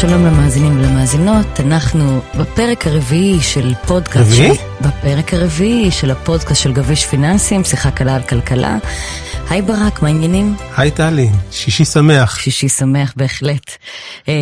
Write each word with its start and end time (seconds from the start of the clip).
שלום 0.00 0.26
למאזינים 0.26 0.78
ולמאזינות, 0.78 1.60
אנחנו 1.60 2.20
בפרק 2.38 2.86
הרביעי 2.86 3.40
של 3.40 3.74
פודקאסט. 3.86 4.16
רביעי? 4.32 4.54
של... 4.54 4.88
בפרק 4.88 5.34
הרביעי 5.34 5.90
של 5.90 6.10
הפודקאסט 6.10 6.62
של 6.62 6.72
גביש 6.72 7.06
פיננסים, 7.06 7.64
שיחה 7.64 7.90
קלה 7.90 8.14
על 8.14 8.22
כלכלה. 8.22 8.78
היי 9.50 9.62
ברק, 9.62 10.02
מה 10.02 10.08
העניינים? 10.08 10.54
היי 10.76 10.90
טלי, 10.90 11.28
שישי 11.50 11.84
שמח. 11.84 12.38
שישי 12.38 12.68
שמח 12.68 13.12
בהחלט. 13.16 13.70
אה, 14.28 14.34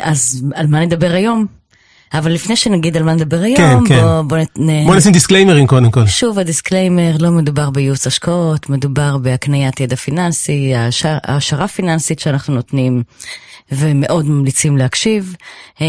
אז 0.00 0.44
על 0.54 0.66
מה 0.66 0.80
נדבר 0.80 1.10
היום? 1.12 1.46
אבל 2.14 2.32
לפני 2.32 2.56
שנגיד 2.56 2.96
על 2.96 3.02
מה 3.02 3.14
נדבר 3.14 3.40
היום, 3.40 3.86
כן, 3.86 3.94
כן. 3.94 4.02
בוא, 4.02 4.22
בוא, 4.22 4.38
נ... 4.58 4.86
בוא 4.86 4.96
נשים 4.96 5.12
דיסקליימרים 5.12 5.66
קודם 5.66 5.90
כל. 5.90 6.06
שוב 6.06 6.38
ה 6.38 6.45
disclaimer, 6.45 7.16
לא 7.20 7.30
מדובר 7.30 7.70
בייעוץ 7.70 8.06
השקעות, 8.06 8.70
מדובר 8.70 9.16
בהקניית 9.18 9.80
ידע 9.80 9.96
פיננסי, 9.96 10.74
העשר- 10.74 11.18
העשרה 11.24 11.68
פיננסית 11.68 12.18
שאנחנו 12.18 12.54
נותנים 12.54 13.02
ומאוד 13.72 14.26
ממליצים 14.28 14.76
להקשיב. 14.76 15.34
אה, 15.80 15.86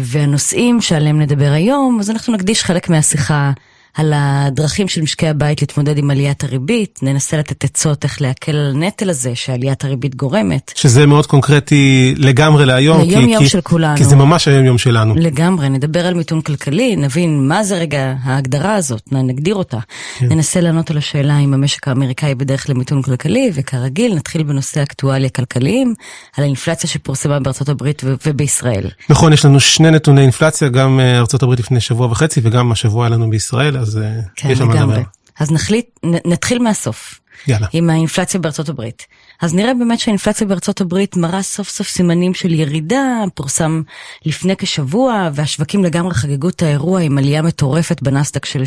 והנושאים 0.00 0.80
שעליהם 0.80 1.20
נדבר 1.20 1.50
היום, 1.52 2.00
אז 2.00 2.10
אנחנו 2.10 2.32
נקדיש 2.32 2.64
חלק 2.64 2.88
מהשיחה 2.88 3.52
על 3.96 4.12
הדרכים 4.16 4.88
של 4.88 5.02
משקי 5.02 5.28
הבית 5.28 5.60
להתמודד 5.60 5.98
עם 5.98 6.10
עליית 6.10 6.44
הריבית, 6.44 6.98
ננסה 7.02 7.36
לתת 7.36 7.64
עצות 7.64 8.04
איך 8.04 8.22
להקל 8.22 8.56
על 8.56 8.70
הנטל 8.74 9.10
הזה 9.10 9.34
שעליית 9.34 9.84
הריבית 9.84 10.14
גורמת. 10.14 10.72
שזה 10.74 11.06
מאוד 11.06 11.26
קונקרטי 11.26 12.14
לגמרי 12.18 12.66
להיום. 12.66 13.02
כי- 13.04 13.08
ליום 13.10 13.28
יום 13.28 13.42
כי- 13.42 13.48
של 13.48 13.60
כולנו. 13.60 13.96
כי 13.96 14.04
זה 14.04 14.16
ממש 14.16 14.48
היום 14.48 14.64
יום 14.64 14.78
שלנו. 14.78 15.14
לגמרי, 15.16 15.68
נדבר 15.68 16.06
על 16.06 16.14
מיתון 16.14 16.40
כלכלי, 16.40 16.96
נבין 16.96 17.48
מה 17.48 17.64
זה 17.64 17.78
רגע 17.78 18.14
ההגדרה 18.22 18.74
הזאת, 18.74 19.02
נגדיר 19.12 19.54
אותה. 19.54 19.78
כן. 20.18 20.26
ננסה 20.28 20.60
לענות 20.60 20.90
על 20.90 20.98
השאלה 20.98 21.38
אם 21.38 21.54
המשק 21.54 21.88
האמריקאי 21.88 22.34
בדרך 22.34 22.70
למיתון 22.70 23.02
כלכלי, 23.02 23.50
וכרגיל 23.54 24.14
נתחיל 24.14 24.42
בנושא 24.42 24.82
אקטואליה 24.82 25.28
כלכליים, 25.28 25.94
על 26.36 26.44
האינפלציה 26.44 26.90
שפורסמה 26.90 27.40
בארצות 27.40 27.68
הברית 27.68 28.02
ו- 28.04 28.14
ובישראל. 28.26 28.88
נכון, 29.10 29.32
יש 29.32 29.44
לנו 29.44 29.60
שני 29.60 29.90
נתוני 29.90 30.20
אינפלציה, 30.22 30.68
גם 30.68 31.00
אה, 31.00 31.18
ארה"ב 31.18 31.52
לפני 31.58 31.80
שבוע 31.80 32.06
וחצי 32.06 32.40
וגם 32.42 32.72
השבוע 32.72 33.06
היה 33.06 33.14
לנו 33.16 33.30
בישראל, 33.30 33.76
אז 33.86 33.98
אה, 33.98 34.20
כן, 34.36 34.50
יש 34.50 34.58
שם 34.58 34.68
מה. 34.68 34.74
לדבר. 34.74 35.02
אז 35.38 35.52
נחליט, 35.52 35.86
נתחיל 36.04 36.58
מהסוף. 36.62 37.20
יאללה. 37.48 37.66
עם 37.72 37.90
האינפלציה 37.90 38.40
בארצות 38.40 38.68
הברית. 38.68 39.06
אז 39.42 39.54
נראה 39.54 39.74
באמת 39.74 40.00
שהאינפלציה 40.00 40.46
בארצות 40.46 40.80
הברית 40.80 41.16
מראה 41.16 41.42
סוף 41.42 41.68
סוף 41.68 41.88
סימנים 41.88 42.34
של 42.34 42.52
ירידה, 42.52 43.24
פורסם 43.34 43.82
לפני 44.26 44.56
כשבוע, 44.56 45.28
והשווקים 45.34 45.84
לגמרי 45.84 46.14
חגגו 46.14 46.48
את 46.48 46.62
האירוע 46.62 47.00
עם 47.00 47.18
עלייה 47.18 47.42
מטורפת 47.42 48.02
בנסדק 48.02 48.44
של 48.44 48.62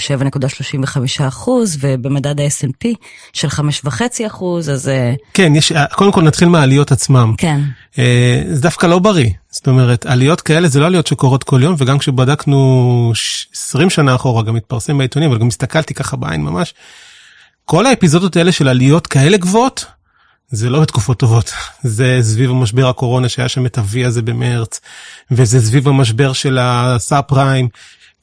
7.35% 1.20 1.50
ובמדד 1.80 2.40
ה-S&P 2.40 2.88
של 3.34 3.48
5.5%, 3.48 4.44
אז 4.72 4.90
אה, 4.90 5.14
כן, 5.34 5.56
יש, 5.56 5.74
קודם 5.92 6.12
כל 6.12 6.22
נתחיל 6.22 6.48
מהעליות 6.48 6.92
עצמם. 6.92 7.34
כן, 7.38 7.62
אה, 8.00 8.42
זה 8.52 8.62
דווקא 8.62 8.86
לא 8.86 9.00
בריא. 9.00 9.30
זאת 9.52 9.68
אומרת, 9.68 10.06
עליות 10.06 10.42
כאלה 10.42 10.68
זה 10.68 10.80
לא 10.80 10.86
עליות 10.86 11.08
שקורות 11.08 11.44
כל 11.44 11.64
יום, 11.64 11.76
וגם 11.78 11.98
כשבדקנו 11.98 13.12
ש- 13.16 13.48
20 13.54 13.90
שנה 13.90 14.16
אחורה, 14.16 14.44
גם 14.44 14.56
התפרסם 14.56 14.98
בעיתונים, 14.98 15.30
אבל 15.30 15.40
גם 15.40 15.48
הסתכלתי 15.48 15.94
ככה 15.94 16.18
בעין 16.18 16.42
ממש, 16.42 16.74
כל 17.66 17.86
האפיזודות 17.86 18.36
האלה 18.38 18.52
של 18.52 18.68
עליות 18.68 19.08
כאלה 19.08 19.38
גבוהות, 19.38 19.86
זה 20.52 20.70
לא 20.70 20.80
בתקופות 20.82 21.20
טובות. 21.20 21.52
זה 21.84 22.20
סביב 22.22 22.50
המשבר 22.50 22.90
הקורונה 22.90 23.30
שהיה 23.30 23.50
שם 23.50 23.66
את 23.66 23.78
ה-V 23.78 24.08
הזה 24.08 24.22
במרץ, 24.22 24.80
וזה 25.32 25.62
סביב 25.62 25.88
המשבר 25.88 26.34
של 26.34 26.58
הסאב 26.62 27.24
פריים, 27.28 27.68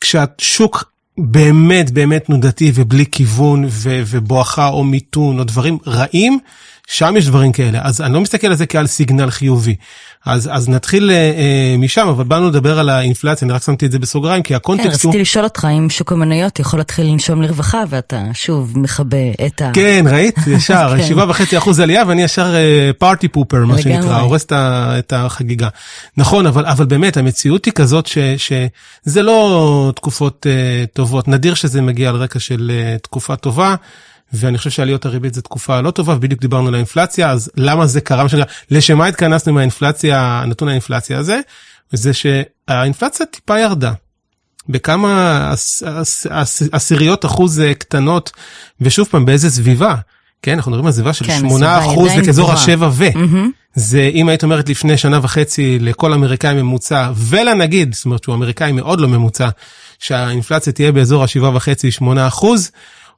כשהשוק 0.00 0.84
באמת 1.18 1.90
באמת 1.90 2.24
תנודתי 2.24 2.72
ובלי 2.74 3.04
כיוון 3.12 3.64
ובואכה 3.70 4.68
או 4.68 4.84
מיתון 4.84 5.38
או 5.38 5.44
דברים 5.44 5.78
רעים, 5.86 6.38
שם 6.86 7.14
יש 7.16 7.26
דברים 7.26 7.52
כאלה. 7.52 7.80
אז 7.82 8.00
אני 8.00 8.14
לא 8.14 8.20
מסתכל 8.20 8.46
על 8.46 8.54
זה 8.54 8.66
כעל 8.66 8.86
סיגנל 8.86 9.30
חיובי. 9.30 9.74
אז, 10.26 10.50
אז 10.52 10.68
נתחיל 10.68 11.10
אה, 11.10 11.16
אה, 11.16 11.74
משם, 11.78 12.08
אבל 12.08 12.24
באנו 12.24 12.48
לדבר 12.48 12.78
על 12.78 12.88
האינפלציה, 12.88 13.46
אני 13.46 13.52
רק 13.52 13.62
שמתי 13.62 13.86
את 13.86 13.92
זה 13.92 13.98
בסוגריים, 13.98 14.42
כי 14.42 14.48
כן, 14.48 14.54
הקונטקסט 14.54 15.04
הוא... 15.04 15.10
רציתי 15.10 15.22
לשאול 15.22 15.44
אותך 15.44 15.66
אם 15.78 15.90
שוק 15.90 16.12
המניות 16.12 16.58
יכול 16.58 16.80
להתחיל 16.80 17.06
לנשום 17.06 17.42
לרווחה, 17.42 17.82
ואתה 17.88 18.22
שוב 18.32 18.78
מכבה 18.78 19.16
את 19.46 19.62
ה... 19.62 19.70
כן, 19.74 20.04
ראית? 20.10 20.36
ישר, 20.56 20.94
כן. 20.96 21.06
שבעה 21.06 21.30
וחצי 21.30 21.58
אחוז 21.58 21.80
עלייה, 21.80 22.04
ואני 22.06 22.22
ישר 22.22 22.54
פארטי 22.98 23.28
פופר, 23.28 23.64
מה. 23.64 23.82
שנקרא, 23.82 24.20
הורס 24.20 24.46
את 24.52 25.12
החגיגה. 25.12 25.68
נכון, 26.16 26.46
אבל, 26.46 26.66
אבל 26.66 26.84
באמת, 26.84 27.16
המציאות 27.16 27.64
היא 27.64 27.72
כזאת 27.72 28.06
ש, 28.06 28.18
שזה 28.36 29.22
לא 29.22 29.92
תקופות 29.96 30.46
uh, 30.46 30.86
טובות. 30.94 31.28
נדיר 31.28 31.54
שזה 31.54 31.82
מגיע 31.82 32.08
על 32.08 32.16
רקע 32.16 32.38
של 32.38 32.72
uh, 32.96 33.02
תקופה 33.02 33.36
טובה, 33.36 33.74
ואני 34.32 34.58
חושב 34.58 34.70
שעליות 34.70 35.06
הריבית 35.06 35.34
זו 35.34 35.40
תקופה 35.40 35.80
לא 35.80 35.90
טובה, 35.90 36.14
ובדיוק 36.14 36.40
דיברנו 36.40 36.68
על 36.68 36.74
האינפלציה, 36.74 37.30
אז 37.30 37.50
למה 37.56 37.86
זה 37.86 38.00
קרה? 38.00 38.24
לשם 38.70 38.98
מה 38.98 39.06
התכנסנו 39.06 39.52
עם 39.52 39.58
האינפלציה, 39.58 40.44
נתון 40.46 40.68
האינפלציה 40.68 41.18
הזה? 41.18 41.40
זה 41.92 42.10
שהאינפלציה 42.12 43.26
טיפה 43.26 43.58
ירדה. 43.60 43.92
בכמה 44.68 45.50
עש- 45.52 45.82
עש- 45.82 46.26
עש- 46.30 46.62
עשיריות 46.72 47.24
אחוז 47.24 47.60
אה, 47.60 47.74
קטנות, 47.74 48.30
ושוב 48.80 49.08
פעם 49.10 49.24
באיזה 49.26 49.50
סביבה. 49.50 49.94
כן, 50.42 50.52
אנחנו 50.54 50.70
מדברים 50.70 50.86
על 50.86 50.92
סביבה 50.92 51.12
של 51.12 51.24
כן, 51.24 51.38
8 51.38 51.76
הסביבה 51.76 51.92
אחוז 51.92 52.06
עדיין 52.08 52.20
לכאזור 52.22 52.44
גבוהה. 52.46 52.62
השבע 52.62 52.88
ו. 52.92 53.04
מהמם. 53.14 53.50
זה 53.74 54.10
אם 54.14 54.28
היית 54.28 54.42
אומרת 54.44 54.68
לפני 54.68 54.96
שנה 54.98 55.18
וחצי 55.22 55.78
לכל 55.78 56.12
אמריקאי 56.12 56.54
ממוצע 56.54 57.10
ולנגיד, 57.16 57.94
זאת 57.94 58.04
אומרת 58.04 58.22
שהוא 58.24 58.34
אמריקאי 58.34 58.72
מאוד 58.72 59.00
לא 59.00 59.08
ממוצע, 59.08 59.48
שהאינפלציה 59.98 60.72
תהיה 60.72 60.92
באזור 60.92 61.24
השבעה 61.24 61.56
וחצי, 61.56 61.90
שמונה 61.90 62.26
אחוז, 62.28 62.70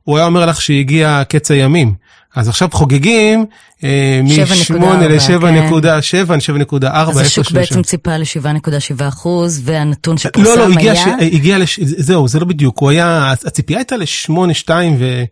הוא 0.08 0.16
היה 0.16 0.26
אומר 0.26 0.46
לך 0.46 0.60
שהגיע 0.60 1.22
קץ 1.28 1.50
הימים. 1.50 1.94
אז 2.34 2.48
עכשיו 2.48 2.68
חוגגים 2.72 3.46
אה, 3.84 4.20
מ-8 4.24 4.70
7.4, 4.70 4.84
ל-7.7, 4.84 6.80
7.4, 6.80 6.86
אז 6.86 7.18
השוק 7.18 7.50
בעצם. 7.50 7.82
ציפה 7.82 8.16
ל-7.7 8.16 9.08
אחוז, 9.08 9.60
והנתון 9.64 10.18
שפורסם 10.18 10.50
לא, 10.50 10.68
לא, 10.68 10.74
הגיע, 10.74 10.92
היה... 10.92 11.04
ש... 11.20 11.22
הגיע 11.32 11.58
לש... 11.58 11.80
זהו, 11.80 12.28
זה 12.28 12.40
לא 12.40 12.46
בדיוק, 12.46 12.78
הוא 12.78 12.90
היה, 12.90 13.32
הציפייה 13.46 13.78
הייתה 13.78 13.96
ל-8-2 13.96 14.70
ו... 14.98 15.24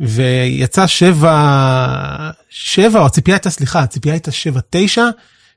ויצא 0.00 0.86
7, 0.86 2.30
7, 2.50 3.00
או 3.00 3.06
הציפייה 3.06 3.36
הייתה, 3.36 3.50
סליחה, 3.50 3.80
הציפייה 3.80 4.14
הייתה 4.14 4.30
7-9, 4.96 4.98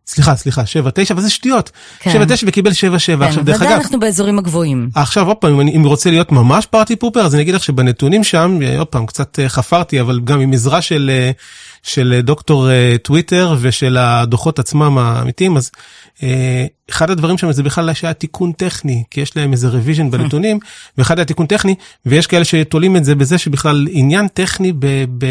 סליחה, 0.08 0.36
סליחה, 0.36 0.62
7-9, 0.62 0.66
אבל 1.12 1.22
זה 1.22 1.30
שטויות. 1.30 1.72
כן. 2.00 2.22
7-9 2.22 2.44
וקיבל 2.48 2.72
7-7, 2.72 2.74
כן, 2.76 3.22
עכשיו 3.22 3.44
דרך 3.44 3.62
אגב, 3.62 3.72
אנחנו 3.72 4.00
באזורים 4.00 4.40
הגבוהים. 4.40 4.90
עכשיו 4.96 5.28
עוד 5.28 5.38
פעם, 5.38 5.60
אם 5.60 5.82
רוצה 5.86 6.10
להיות 6.10 6.32
ממש 6.32 6.66
party 6.66 6.96
pooper, 6.96 7.20
אז 7.20 7.36
אני 7.36 7.44
אגיד 7.44 7.56
לך 7.56 7.64
שבנתונים 7.64 8.24
שם, 8.24 8.60
אה, 8.62 8.80
עוד 8.80 8.88
פעם, 8.88 9.06
קצת 9.06 9.40
אה, 9.40 9.50
חפרתי, 9.50 10.02
אבל 10.02 10.20
גם 10.24 10.40
עם 10.40 10.54
עזרה 10.54 10.82
של, 10.82 11.12
אה, 11.14 11.32
של 11.84 12.20
דוקטור 12.24 12.68
טוויטר 13.04 13.56
ושל 13.62 13.98
הדוחות 13.98 14.60
עצמם 14.60 14.98
האמיתיים, 14.98 15.58
אז 15.58 15.72
אחד 16.90 17.10
הדברים 17.10 17.38
שם 17.38 17.52
זה 17.52 17.64
בכלל 17.64 17.94
שהיה 17.94 18.14
תיקון 18.14 18.52
טכני, 18.52 19.04
כי 19.12 19.22
יש 19.22 19.38
להם 19.38 19.52
איזה 19.52 19.68
revision 19.68 20.12
בנתונים, 20.12 20.60
ואחד 20.98 21.20
היה 21.20 21.26
תיקון 21.26 21.46
טכני, 21.46 21.76
ויש 22.06 22.28
כאלה 22.28 22.46
שתולים 22.46 22.96
את 22.96 23.06
זה 23.06 23.16
בזה 23.16 23.38
שבכלל 23.38 23.88
עניין 23.92 24.28
טכני 24.28 24.74
ב... 24.80 24.86
ב 25.18 25.26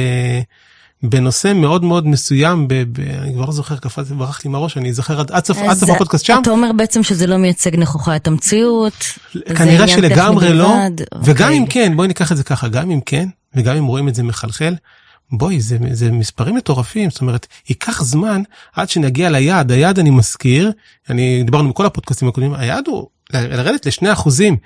בנושא 1.03 1.53
מאוד 1.53 1.85
מאוד 1.85 2.07
מסוים, 2.07 2.69
ב, 2.69 2.75
ב, 2.75 3.01
אני 3.01 3.35
כבר 3.35 3.45
לא 3.45 3.53
זוכר, 3.53 3.77
קפץ, 3.77 4.11
ברח 4.11 4.45
לי 4.45 4.51
מהראש, 4.51 4.77
אני 4.77 4.91
אזכר 4.91 5.21
עד, 5.21 5.31
עד 5.33 5.45
סוף, 5.45 5.59
עד 5.59 5.77
סוף 5.77 5.91
הפודקאסט 5.91 6.25
שם. 6.25 6.39
אתה 6.43 6.51
אומר 6.51 6.71
בעצם 6.77 7.03
שזה 7.03 7.27
לא 7.27 7.37
מייצג 7.37 7.77
נכוחה 7.77 8.17
את 8.17 8.27
המציאות. 8.27 9.05
כנראה 9.57 9.89
שלגמרי 9.89 10.53
לא, 10.53 10.69
בלבד. 10.69 11.05
וגם 11.23 11.49
אוקיי. 11.49 11.59
אם 11.59 11.67
כן, 11.67 11.97
בואי 11.97 12.09
ניקח 12.09 12.33
את 12.33 12.37
זה 12.37 12.45
ככה, 12.45 12.69
גם 12.69 12.91
אם 12.91 13.01
כן, 13.01 13.29
וגם 13.55 13.77
אם 13.77 13.87
רואים 13.87 14.09
את 14.09 14.15
זה 14.15 14.23
מחלחל, 14.23 14.75
בואי, 15.33 15.61
זה, 15.61 15.79
זה 15.93 16.13
מספרים 16.13 16.55
מטורפים, 16.55 17.11
זאת 17.11 17.21
אומרת, 17.21 17.47
ייקח 17.69 18.03
זמן 18.03 18.43
עד 18.75 18.89
שנגיע 18.89 19.31
ליעד, 19.31 19.73
היעד 19.73 19.99
אני 19.99 20.11
מזכיר, 20.11 20.73
אני, 21.11 21.43
דיברנו 21.45 21.71
בכל 21.71 21.87
הפודקאסטים 21.87 22.29
הקודמים, 22.29 22.55
היעד 22.55 22.87
הוא 22.87 23.07
לרדת 23.33 23.87
לשני 23.87 24.13
אחוזים. 24.13 24.57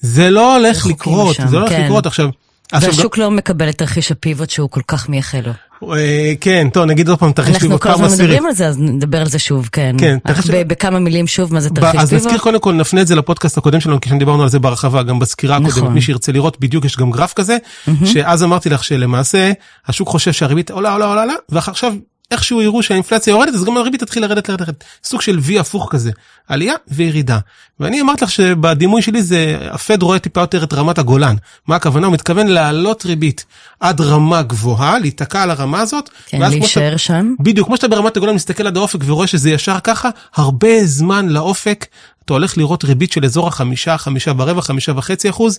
זה 0.00 0.30
לא 0.30 0.56
הולך 0.56 0.86
לקרות, 0.86 1.30
משם, 1.30 1.48
זה 1.48 1.56
לא 1.56 1.60
הולך 1.60 1.72
כן. 1.72 1.84
לקרות 1.84 2.06
עכשיו. 2.06 2.28
והשוק 2.72 3.18
לא 3.18 3.30
מקבל 3.30 3.68
את 3.68 3.78
תרחיש 3.78 4.12
הפיבוט 4.12 4.50
שהוא 4.50 4.70
כל 4.70 4.80
כך 4.88 5.08
מייחל 5.08 5.40
לו. 5.46 5.52
אה, 5.94 6.32
כן, 6.40 6.68
טוב, 6.72 6.84
נגיד 6.84 7.08
עוד 7.08 7.18
פעם, 7.18 7.32
תרחיש 7.32 7.62
לי 7.62 7.68
אנחנו 7.68 7.80
כל 7.80 7.90
הזמן. 7.90 8.06
מדברים 8.06 8.46
על 8.46 8.52
זה, 8.54 8.66
אז 8.68 8.78
נדבר 8.78 9.20
על 9.20 9.28
זה 9.28 9.38
שוב, 9.38 9.68
כן. 9.72 9.96
כן, 9.98 10.18
תרחיש- 10.28 10.50
בכמה 10.50 10.98
מילים 10.98 11.26
שוב, 11.26 11.54
מה 11.54 11.60
זה 11.60 11.70
תרחיש 11.70 12.00
אז 12.00 12.12
נזכיר 12.14 12.30
פיבוט? 12.30 12.42
קודם 12.42 12.60
כל 12.60 12.72
נפנה 12.72 13.00
את 13.00 13.06
זה 13.06 13.14
לפודקאסט 13.14 13.58
הקודם 13.58 13.80
שלנו 13.80 14.00
כי 14.00 14.08
שם 14.08 14.18
דיברנו 14.18 14.42
על 14.42 14.48
זה 14.48 14.58
בהרחבה 14.58 15.02
גם 15.02 15.18
בסקירה 15.18 15.56
הקודמת 15.56 15.76
נכון. 15.76 15.92
מי 15.92 16.00
שירצה 16.02 16.32
לראות 16.32 16.60
בדיוק 16.60 16.84
יש 16.84 16.96
גם 16.96 17.10
גרף 17.10 17.32
כזה 17.32 17.56
שאז 18.04 18.42
אמרתי 18.42 18.68
לך 18.70 18.84
שלמעשה 18.84 19.52
השוק 19.86 20.08
חושב 20.08 20.32
שהריבית 20.32 20.70
עולה 20.70 20.92
עולה 20.92 21.06
עולה 21.06 21.34
ועכשיו 21.48 21.94
איכשהו 22.30 22.62
יראו 22.62 22.82
שהאינפלציה 22.82 23.30
יורדת 23.30 23.54
אז 23.54 23.64
גם 23.64 23.76
הריבית 23.76 24.00
תתחיל 24.02 24.22
לרדת 24.22 24.48
לרדת 24.48 24.60
לרדת 24.60 24.84
סוג 25.04 25.20
של 25.22 25.38
וי 25.42 25.58
הפוך 25.58 25.88
כזה 25.90 26.10
עלייה 26.48 26.74
וירידה 26.88 27.38
ואני 27.80 28.00
אמרתי 28.00 28.24
לך 28.24 28.30
שבדימוי 28.30 29.02
שלי 29.02 29.22
זה 29.22 29.58
הפד 29.70 30.02
רואה 30.02 30.18
טיפה 30.18 30.40
יותר 30.40 30.64
את 30.64 30.72
רמת 30.72 30.98
הגולן 30.98 31.36
מה 31.66 31.76
הכוונה 31.76 32.06
הוא 32.06 32.14
מתכוון 32.14 32.46
להעלות 32.46 33.06
ריבית 33.06 33.44
עד 33.80 34.00
רמה 34.00 34.42
גבוהה 34.42 34.98
להיתקע 34.98 35.42
על 35.42 35.50
הרמה 35.50 35.80
הזאת. 35.80 36.10
כן, 36.26 36.38
כמו 36.38 36.46
שאתה- 36.46 36.58
להישאר 36.58 36.96
שם. 36.96 37.34
בדיוק, 37.40 37.66
כמו 37.66 37.76
שאתה 37.76 37.88
ברמת 37.88 38.16
הגולן 38.16 38.34
מסתכל 38.34 38.66
עד 38.66 38.76
האופק 38.76 39.00
ורואה 39.06 39.26
שזה 39.26 39.50
ישר 39.50 39.80
ככה, 39.80 40.10
הרבה 40.34 40.84
זמן 40.84 41.28
לאופק, 41.28 41.86
אתה 42.24 42.32
הולך 42.32 42.58
לראות 42.58 42.84
ריבית 42.84 43.12
של 43.12 43.24
אזור 43.24 43.48
החמישה, 43.48 43.98
חמישה 43.98 44.32
ורבע, 44.36 44.60
חמישה 44.62 44.92
וחצי 44.96 45.30
אחוז, 45.30 45.58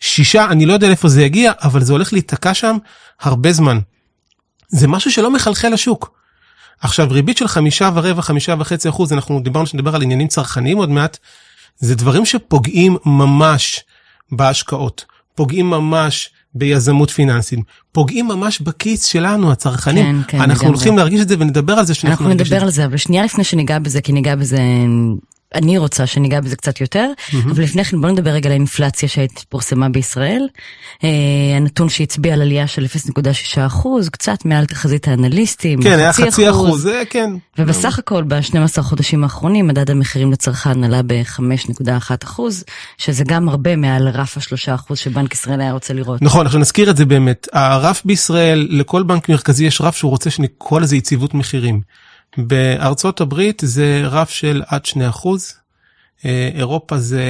שישה, 0.00 0.44
אני 0.44 0.66
לא 0.66 0.72
יודע 0.72 0.88
לאיפה 0.88 1.08
זה 1.08 1.22
יגיע, 1.22 1.52
אבל 1.62 1.82
זה 1.84 1.92
הולך 1.92 2.12
להיתקע 2.12 2.54
שם 2.54 2.76
הרבה 3.20 3.52
זמן. 3.52 3.78
זה 4.68 4.88
משהו 4.88 5.10
שלא 5.10 5.30
מחלחל 5.30 5.68
לשוק. 5.68 6.16
עכשיו 6.80 7.08
ריבית 7.10 7.36
של 7.36 7.48
חמישה 7.48 7.90
ורבע, 7.94 8.22
חמישה 8.22 8.54
וחצי 8.58 8.88
אחוז, 8.88 9.12
אנחנו 9.12 9.40
דיברנו 9.40 9.66
שנדבר 9.66 9.94
על 9.94 10.02
עניינים 10.02 10.28
צרכניים 10.28 10.76
עוד 10.76 10.90
מעט, 10.90 11.18
זה 11.78 11.94
דברים 11.94 12.26
שפוגעים 12.26 12.96
ממש 13.04 13.80
בהשקעות, 14.32 15.04
פוגעים 15.34 15.70
ממש 15.70 16.30
ביזמות 16.54 17.10
פיננסית, 17.10 17.60
פוגעים 17.92 18.28
ממש 18.28 18.60
בכיס 18.60 19.04
שלנו, 19.04 19.52
הצרכנים. 19.52 20.22
כן, 20.22 20.38
כן, 20.38 20.40
אנחנו 20.40 20.54
לגמרי. 20.54 20.66
הולכים 20.66 20.98
להרגיש 20.98 21.20
את 21.20 21.28
זה 21.28 21.34
ונדבר 21.38 21.72
על 21.72 21.86
זה 21.86 21.92
אנחנו 22.04 22.28
נדבר. 22.28 22.62
על 22.62 22.70
זה, 22.70 22.84
אבל 22.84 22.96
שנייה 22.96 23.24
לפני 23.24 23.44
שניגע 23.44 23.78
בזה, 23.78 24.00
כי 24.00 24.12
ניגע 24.12 24.34
בזה, 24.34 24.58
אני 25.54 25.78
רוצה 25.78 26.06
שניגע 26.06 26.40
בזה 26.40 26.56
קצת 26.56 26.80
יותר, 26.80 27.10
אבל 27.50 27.62
לפני 27.62 27.84
כן 27.84 28.00
בוא 28.00 28.10
נדבר 28.10 28.30
רגע 28.30 28.48
על 28.48 28.52
האינפלציה 28.52 29.08
שהתפורסמה 29.08 29.88
בישראל. 29.88 30.48
אה, 31.04 31.08
הנתון 31.56 31.88
שהצביע 31.88 32.34
על 32.34 32.42
עלייה 32.42 32.66
של 32.66 32.84
0.6 32.84 33.60
אחוז, 33.66 34.08
קצת 34.08 34.44
מעל 34.44 34.66
תחזית 34.66 35.08
האנליסטים, 35.08 35.82
כן, 35.82 35.98
היה 35.98 36.12
חצי 36.12 36.50
אחוז, 36.50 36.82
זה 36.82 37.02
כן. 37.10 37.30
ובסך 37.58 37.98
הכל 37.98 38.22
ב-12 38.22 38.82
חודשים 38.82 39.24
האחרונים 39.24 39.66
מדד 39.66 39.90
המחירים 39.90 40.32
לצרכן 40.32 40.84
עלה 40.84 41.02
ב-5.1 41.06 42.10
אחוז, 42.24 42.64
שזה 42.98 43.24
גם 43.26 43.48
הרבה 43.48 43.76
מעל 43.76 44.08
רף 44.08 44.38
ה-3 44.38 44.74
אחוז 44.74 44.98
שבנק 44.98 45.32
ישראל 45.32 45.60
היה 45.60 45.72
רוצה 45.72 45.94
לראות. 45.94 46.22
נכון, 46.22 46.46
עכשיו 46.46 46.60
נזכיר 46.60 46.90
את 46.90 46.96
זה 46.96 47.04
באמת. 47.04 47.48
הרף 47.52 48.02
בישראל, 48.04 48.68
לכל 48.70 49.02
בנק 49.02 49.28
מרכזי 49.28 49.64
יש 49.64 49.80
רף 49.80 49.96
שהוא 49.96 50.10
רוצה 50.10 50.30
שנקרא 50.30 50.80
לזה 50.80 50.96
יציבות 50.96 51.34
מחירים. 51.34 51.80
בארצות 52.38 53.20
הברית 53.20 53.62
זה 53.64 54.02
רף 54.04 54.30
של 54.30 54.62
עד 54.66 54.86
2 54.86 55.08
אחוז. 55.08 55.54
אה, 56.24 56.50
אירופה 56.54 56.98
זה 56.98 57.22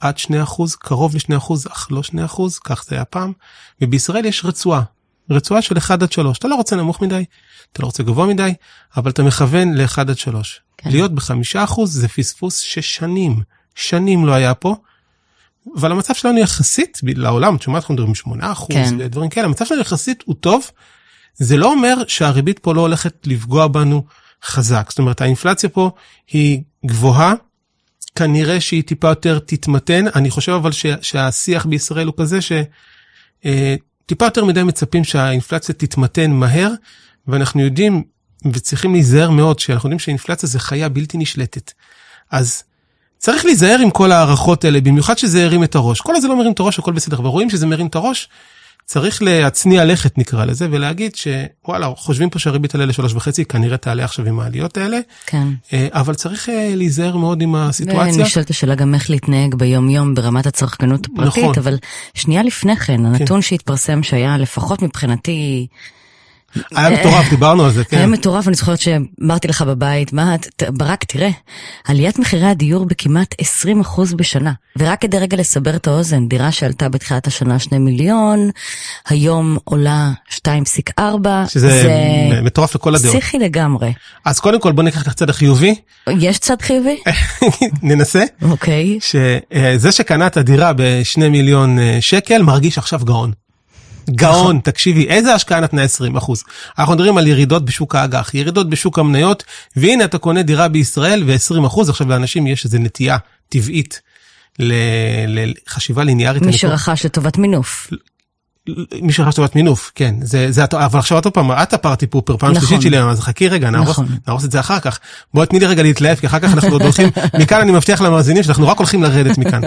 עד 0.00 0.18
2 0.18 0.40
אחוז, 0.40 0.76
קרוב 0.76 1.14
ל-2 1.14 1.36
אחוז, 1.36 1.66
אך 1.66 1.88
לא 1.90 2.02
2 2.02 2.24
אחוז, 2.24 2.58
כך 2.58 2.84
זה 2.84 2.94
היה 2.94 3.04
פעם. 3.04 3.32
ובישראל 3.80 4.24
יש 4.24 4.44
רצועה, 4.44 4.82
רצועה 5.30 5.62
של 5.62 5.78
1 5.78 6.02
עד 6.02 6.12
3. 6.12 6.38
אתה 6.38 6.48
לא 6.48 6.54
רוצה 6.54 6.76
נמוך 6.76 7.02
מדי, 7.02 7.24
אתה 7.72 7.82
לא 7.82 7.86
רוצה 7.86 8.02
גבוה 8.02 8.26
מדי, 8.26 8.54
אבל 8.96 9.10
אתה 9.10 9.22
מכוון 9.22 9.74
ל-1 9.74 10.00
עד 10.00 10.18
3. 10.18 10.60
כן. 10.76 10.90
להיות 10.90 11.12
בחמישה 11.14 11.64
אחוז 11.64 11.92
זה 11.92 12.08
פספוס 12.08 12.58
ששנים, 12.58 13.42
שנים 13.74 14.26
לא 14.26 14.32
היה 14.32 14.54
פה. 14.54 14.76
אבל 15.76 15.92
המצב 15.92 16.14
שלנו 16.14 16.38
יחסית 16.38 17.00
לעולם, 17.02 17.56
את 17.56 17.62
שומעת, 17.62 17.82
אנחנו 17.82 17.94
מדברים 17.94 18.14
8 18.14 18.52
אחוז, 18.52 18.76
כן. 18.76 18.94
ודברים 18.98 19.30
כאלה, 19.30 19.46
המצב 19.46 19.64
שלנו 19.64 19.80
יחסית 19.80 20.22
הוא 20.26 20.34
טוב. 20.40 20.70
זה 21.34 21.56
לא 21.56 21.72
אומר 21.72 21.94
שהריבית 22.08 22.58
פה 22.58 22.74
לא 22.74 22.80
הולכת 22.80 23.26
לפגוע 23.26 23.66
בנו 23.66 24.04
חזק. 24.44 24.86
זאת 24.90 24.98
אומרת, 24.98 25.20
האינפלציה 25.20 25.68
פה 25.68 25.90
היא 26.32 26.62
גבוהה, 26.86 27.34
כנראה 28.14 28.60
שהיא 28.60 28.82
טיפה 28.82 29.08
יותר 29.08 29.38
תתמתן. 29.38 30.04
אני 30.14 30.30
חושב 30.30 30.52
אבל 30.52 30.72
ש, 30.72 30.86
שהשיח 31.02 31.66
בישראל 31.66 32.06
הוא 32.06 32.14
כזה 32.16 32.38
שטיפה 32.40 34.24
יותר 34.24 34.44
מדי 34.44 34.62
מצפים 34.62 35.04
שהאינפלציה 35.04 35.74
תתמתן 35.74 36.30
מהר, 36.30 36.72
ואנחנו 37.28 37.60
יודעים 37.60 38.02
וצריכים 38.52 38.92
להיזהר 38.92 39.30
מאוד, 39.30 39.58
שאנחנו 39.58 39.86
יודעים 39.86 39.98
שאינפלציה 39.98 40.48
זה 40.48 40.58
חיה 40.58 40.88
בלתי 40.88 41.18
נשלטת. 41.18 41.72
אז 42.30 42.62
צריך 43.18 43.44
להיזהר 43.44 43.78
עם 43.82 43.90
כל 43.90 44.12
ההערכות 44.12 44.64
האלה, 44.64 44.80
במיוחד 44.80 45.18
שזה 45.18 45.44
הרים 45.44 45.64
את 45.64 45.74
הראש. 45.74 46.00
כל 46.00 46.16
הזה 46.16 46.28
לא 46.28 46.36
מרים 46.36 46.52
את 46.52 46.60
הראש, 46.60 46.78
הכל 46.78 46.92
בסדר, 46.92 47.16
אבל 47.16 47.26
רואים 47.26 47.50
שזה 47.50 47.66
מרים 47.66 47.86
את 47.86 47.94
הראש, 47.94 48.28
צריך 48.84 49.22
להצניע 49.22 49.84
לכת 49.84 50.18
נקרא 50.18 50.44
לזה, 50.44 50.68
ולהגיד 50.70 51.12
שוואלה, 51.14 51.92
חושבים 51.96 52.30
פה 52.30 52.38
שהריבית 52.38 52.70
תעלה 52.70 52.86
לשלוש 52.86 53.14
וחצי, 53.14 53.44
כנראה 53.44 53.76
תעלה 53.76 54.04
עכשיו 54.04 54.26
עם 54.26 54.40
העליות 54.40 54.76
האלה, 54.76 54.98
כן. 55.26 55.48
אה, 55.72 55.88
אבל 55.92 56.14
צריך 56.14 56.48
אה, 56.48 56.72
להיזהר 56.76 57.16
מאוד 57.16 57.42
עם 57.42 57.54
הסיטואציה. 57.54 58.22
ונשאלת 58.22 58.50
השאלה 58.50 58.74
גם 58.74 58.94
איך 58.94 59.10
להתנהג 59.10 59.54
ביום 59.54 59.90
יום 59.90 60.14
ברמת 60.14 60.46
הצרכנות 60.46 61.06
הפרטית, 61.06 61.44
נכון. 61.44 61.54
אבל 61.58 61.78
שנייה 62.14 62.42
לפני 62.42 62.76
כן, 62.76 63.06
הנתון 63.06 63.42
שהתפרסם 63.42 64.02
שהיה 64.02 64.38
לפחות 64.38 64.82
מבחינתי, 64.82 65.66
היה 66.76 66.90
מטורף, 66.90 67.30
דיברנו 67.30 67.64
על 67.64 67.70
זה, 67.72 67.82
היה 67.90 68.02
כן. 68.02 68.10
מטורף, 68.10 68.48
אני 68.48 68.56
זוכרת 68.56 68.80
שאמרתי 68.80 69.48
לך 69.48 69.62
בבית, 69.62 70.12
מה, 70.12 70.36
ברק, 70.68 71.04
תראה, 71.04 71.30
עליית 71.84 72.18
מחירי 72.18 72.46
הדיור 72.46 72.84
בכמעט 72.84 73.34
20% 73.84 74.16
בשנה. 74.16 74.52
ורק 74.78 75.00
כדי 75.00 75.18
רגע 75.18 75.36
לסבר 75.36 75.76
את 75.76 75.86
האוזן, 75.86 76.28
דירה 76.28 76.52
שעלתה 76.52 76.88
בתחילת 76.88 77.26
השנה 77.26 77.58
2 77.58 77.84
מיליון, 77.84 78.50
היום 79.08 79.56
עולה 79.64 80.10
2.4, 80.30 81.02
שזה 81.48 82.40
מטורף 82.42 82.74
לכל 82.74 82.94
הדעות. 82.94 83.16
פסיכי 83.16 83.38
לגמרי. 83.38 83.92
אז 84.24 84.40
קודם 84.40 84.60
כל 84.60 84.72
בוא 84.72 84.82
ניקח 84.82 85.02
את 85.02 85.06
הצד 85.08 85.30
החיובי, 85.30 85.74
יש 86.20 86.38
צד 86.38 86.62
חיובי? 86.62 86.96
ננסה, 87.82 88.24
אוקיי. 88.42 88.98
שזה 89.00 89.92
שקנה 89.92 90.26
את 90.26 90.36
הדירה 90.36 90.72
בשני 90.76 91.28
מיליון 91.28 91.78
אה, 91.78 91.98
שקל 92.00 92.42
מרגיש 92.42 92.78
עכשיו 92.78 93.00
גאון. 93.04 93.32
גאון, 94.10 94.60
תקשיבי, 94.64 95.08
איזה 95.08 95.34
השקעה 95.34 95.60
נתנה 95.60 95.82
20 95.82 96.16
אחוז? 96.16 96.44
אנחנו 96.78 96.94
מדברים 96.94 97.18
על 97.18 97.26
ירידות 97.26 97.64
בשוק 97.64 97.94
האג"ח, 97.94 98.34
ירידות 98.34 98.70
בשוק 98.70 98.98
המניות, 98.98 99.44
והנה 99.76 100.04
אתה 100.04 100.18
קונה 100.18 100.42
דירה 100.42 100.68
בישראל 100.68 101.22
ו-20 101.26 101.66
אחוז, 101.66 101.88
עכשיו 101.88 102.08
לאנשים 102.08 102.46
יש 102.46 102.64
איזו 102.64 102.78
נטייה 102.78 103.16
טבעית 103.48 104.00
לחשיבה 104.58 106.04
ליניארית. 106.04 106.42
מי 106.42 106.52
שרכש 106.52 107.06
לטובת 107.06 107.38
מינוף. 107.38 107.90
מי 109.02 109.12
שרכש 109.12 109.34
טובת 109.34 109.56
מינוף, 109.56 109.92
כן, 109.94 110.14
זה, 110.22 110.52
זה, 110.52 110.64
אבל 110.64 110.98
עכשיו 110.98 111.18
עוד 111.18 111.26
פעם, 111.26 111.52
את 111.52 111.72
הפארטי 111.72 112.06
פופר, 112.06 112.36
פעם 112.36 112.50
נכון. 112.50 112.60
שלישית 112.60 112.82
שלי, 112.82 112.98
אז 112.98 113.20
חכי 113.20 113.48
רגע, 113.48 113.70
נהרוס, 113.70 113.88
נכון. 113.88 114.06
נהרוס 114.26 114.44
את 114.44 114.50
זה 114.50 114.60
אחר 114.60 114.80
כך. 114.80 115.00
בואי 115.34 115.46
תני 115.46 115.58
לי 115.58 115.66
רגע 115.66 115.82
להתלהב, 115.82 116.18
כי 116.18 116.26
אחר 116.26 116.40
כך 116.40 116.52
אנחנו 116.52 116.68
עוד 116.70 116.82
הולכים, 116.82 117.08
מכאן 117.40 117.60
אני 117.60 117.72
מבטיח 117.72 118.00
למאזינים 118.00 118.42
שאנחנו 118.42 118.68
רק 118.68 118.78
הולכים 118.78 119.02
לרדת 119.02 119.38
מכאן. 119.38 119.60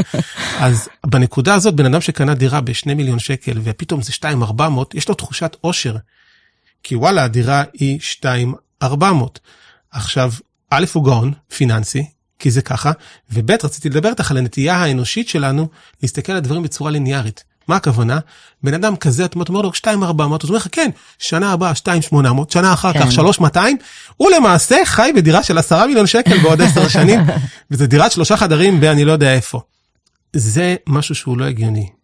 אז 0.59 0.89
בנקודה 1.05 1.53
הזאת, 1.53 1.73
בן 1.73 1.85
אדם 1.85 2.01
שקנה 2.01 2.33
דירה 2.33 2.61
בשני 2.61 2.93
מיליון 2.93 3.19
שקל, 3.19 3.59
ופתאום 3.63 4.01
זה 4.01 4.11
2,400, 4.23 4.95
יש 4.95 5.09
לו 5.09 5.15
תחושת 5.15 5.55
אושר. 5.63 5.95
כי 6.83 6.95
וואלה, 6.95 7.23
הדירה 7.23 7.63
היא 7.73 7.99
2,400. 8.25 9.39
עכשיו, 9.91 10.31
א' 10.69 10.85
הוא 10.93 11.05
גאון, 11.05 11.33
פיננסי, 11.57 12.05
כי 12.39 12.51
זה 12.51 12.61
ככה, 12.61 12.91
וב' 13.31 13.51
רציתי 13.51 13.89
לדבר 13.89 14.09
איתך 14.09 14.31
על 14.31 14.37
הנטייה 14.37 14.75
האנושית 14.75 15.29
שלנו 15.29 15.67
להסתכל 16.01 16.31
על 16.31 16.37
הדברים 16.37 16.63
בצורה 16.63 16.91
ליניארית. 16.91 17.43
מה 17.67 17.75
הכוונה? 17.75 18.19
בן 18.63 18.73
אדם 18.73 18.95
כזה, 18.95 19.25
אתה 19.25 19.39
אומר 19.49 19.61
לו 19.61 19.69
2,400, 19.69 20.43
אז 20.43 20.49
הוא 20.49 20.53
אומר 20.53 20.57
לך, 20.57 20.67
כן, 20.71 20.89
שנה 21.19 21.51
הבאה 21.51 21.69
2,800, 21.69 22.51
שנה 22.51 22.73
אחר 22.73 22.93
כן. 22.93 23.05
כך 23.05 23.11
3,200, 23.11 23.77
הוא 24.17 24.31
למעשה 24.31 24.75
חי 24.85 25.11
בדירה 25.15 25.43
של 25.43 25.57
10 25.57 25.85
מיליון 25.87 26.07
שקל 26.07 26.37
בעוד 26.37 26.61
10 26.61 26.87
שנים, 26.97 27.19
וזה 27.71 27.87
דירת 27.87 28.11
שלושה 28.11 28.37
חדרים 28.37 28.79
באני 28.79 29.05
לא 29.05 29.11
יודע 29.11 29.33
איפה. 29.33 29.61
זה 30.35 30.75
משהו 30.87 31.15
שהוא 31.15 31.37
לא 31.37 31.45
הגיוני. 31.45 31.96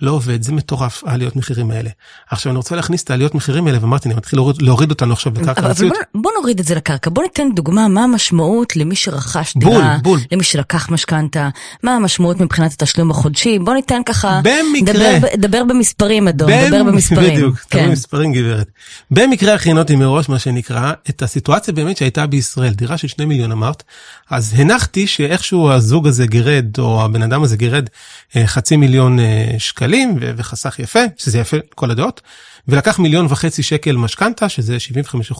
לא 0.00 0.10
עובד, 0.10 0.42
זה 0.42 0.52
מטורף, 0.52 1.02
העליות 1.06 1.36
מחירים 1.36 1.70
האלה. 1.70 1.90
עכשיו 2.30 2.50
אני 2.50 2.56
רוצה 2.56 2.76
להכניס 2.76 3.02
את 3.02 3.10
העליות 3.10 3.34
מחירים 3.34 3.66
האלה, 3.66 3.78
ואמרתי, 3.80 4.08
אני 4.08 4.16
מתחיל 4.16 4.38
להוריד, 4.38 4.62
להוריד 4.62 4.90
אותנו 4.90 5.12
עכשיו 5.12 5.32
לקרקע 5.32 5.52
אבל, 5.52 5.60
אבל 5.60 5.68
המציאות. 5.68 5.92
בוא, 6.14 6.22
בוא 6.22 6.30
נוריד 6.40 6.60
את 6.60 6.66
זה 6.66 6.74
לקרקע, 6.74 7.10
בוא 7.10 7.22
ניתן 7.22 7.48
דוגמה 7.54 7.88
מה 7.88 8.04
המשמעות 8.04 8.76
למי 8.76 8.96
שרכש 8.96 9.54
בול, 9.54 9.70
דירה, 9.70 9.98
בול. 10.02 10.20
למי 10.32 10.44
שלקח 10.44 10.90
משכנתה, 10.90 11.48
מה 11.82 11.96
המשמעות 11.96 12.40
מבחינת 12.40 12.72
התשלום 12.72 13.10
החודשי, 13.10 13.58
בוא 13.58 13.74
ניתן 13.74 14.00
ככה, 14.06 14.40
במקרה. 14.44 15.18
דבר, 15.18 15.28
דבר 15.36 15.64
במספרים 15.64 16.28
אדום, 16.28 16.50
דבר 16.68 16.82
במספרים, 16.82 17.34
בדיוק, 17.34 17.54
דבר 17.54 17.64
כן, 17.70 17.88
במספרים 17.88 18.32
גברת. 18.32 18.70
במקרה 19.10 19.54
הכינותי 19.54 19.96
מראש, 19.96 20.28
מה 20.28 20.38
שנקרא, 20.38 20.92
את 21.08 21.22
הסיטואציה 21.22 21.74
באמת 21.74 21.96
שהייתה 21.96 22.26
בישראל, 22.26 22.72
דירה 22.72 22.98
של 22.98 23.08
שני 23.08 23.24
מיליון 23.24 23.52
אמרת, 23.52 23.82
אז 24.30 24.52
הנחתי 24.56 25.06
שאיכשהו 25.06 25.70
הזוג 25.70 26.06
הזה 26.06 26.26
גירד, 26.26 26.78
או 26.78 27.04
הבן 27.04 27.22
אדם 27.22 27.42
הזה 27.42 27.56
גירד 27.56 27.88
אה, 28.36 28.46
חצי 28.46 28.76
מיליון 28.76 29.18
אה, 29.18 29.54
שקלים, 29.84 30.18
וחסך 30.20 30.78
יפה, 30.78 31.00
שזה 31.16 31.38
יפה 31.38 31.56
כל 31.74 31.90
הדעות, 31.90 32.20
ולקח 32.68 32.98
מיליון 32.98 33.26
וחצי 33.30 33.62
שקל 33.62 33.96
משכנתה, 33.96 34.48
שזה 34.48 34.76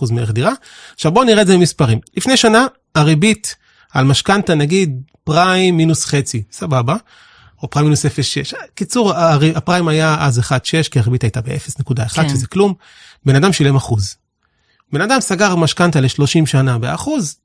75% 0.01 0.13
מערך 0.13 0.31
דירה. 0.31 0.53
עכשיו 0.95 1.13
בואו 1.13 1.25
נראה 1.25 1.43
את 1.43 1.47
זה 1.47 1.55
במספרים. 1.55 1.99
לפני 2.17 2.37
שנה, 2.37 2.67
הריבית 2.95 3.57
על 3.93 4.05
משכנתה, 4.05 4.55
נגיד 4.55 5.03
פריים 5.25 5.77
מינוס 5.77 6.05
חצי, 6.05 6.43
סבבה. 6.53 6.97
או 7.63 7.71
פריים 7.71 7.87
מינוס 7.87 8.07
0.6. 8.07 8.55
קיצור, 8.75 9.13
הפריים 9.55 9.89
היה 9.89 10.17
אז 10.21 10.39
1.6, 10.39 10.89
כי 10.91 10.99
הריבית 10.99 11.23
הייתה 11.23 11.41
ב-0.1, 11.41 12.09
כן. 12.15 12.29
שזה 12.29 12.47
כלום. 12.47 12.75
בן 13.27 13.37
אדם 13.37 13.53
שילם 13.53 13.77
אחוז. 13.77 14.17
בן 14.93 15.01
אדם 15.01 15.21
סגר 15.21 15.57
משכנתה 15.57 16.01
ל-30 16.01 16.47
שנה 16.47 16.79
באחוז, 16.79 17.37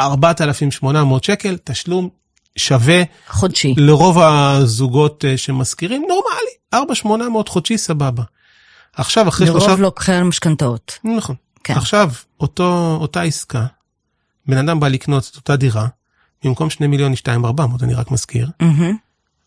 4,800 0.00 1.24
שקל, 1.24 1.56
תשלום 1.64 2.08
שווה 2.56 3.02
חודשי, 3.28 3.74
לרוב 3.76 4.18
הזוגות 4.18 5.24
אה, 5.24 5.36
שמשכירים, 5.36 6.02
נורמלי, 6.08 6.50
4,800 6.74 7.48
חודשי 7.48 7.78
סבבה. 7.78 8.22
עכשיו, 8.92 9.28
אחרי 9.28 9.46
שלושה... 9.46 9.66
לרוב 9.66 9.80
לוקחי 9.80 10.12
המשכנתאות, 10.12 10.98
נכון. 11.16 11.36
כן. 11.64 11.74
עכשיו, 11.74 12.10
אותו, 12.40 12.98
אותה 13.00 13.22
עסקה, 13.22 13.66
בן 14.46 14.56
אדם 14.56 14.80
בא 14.80 14.88
לקנות 14.88 15.28
את 15.30 15.36
אותה 15.36 15.56
דירה, 15.56 15.86
במקום 16.44 16.70
2 16.70 16.90
מיליון 16.90 17.12
היא 17.12 17.18
2,400, 17.28 17.82
אני 17.82 17.94
רק 17.94 18.10
מזכיר. 18.10 18.48
מהמם. 18.60 18.96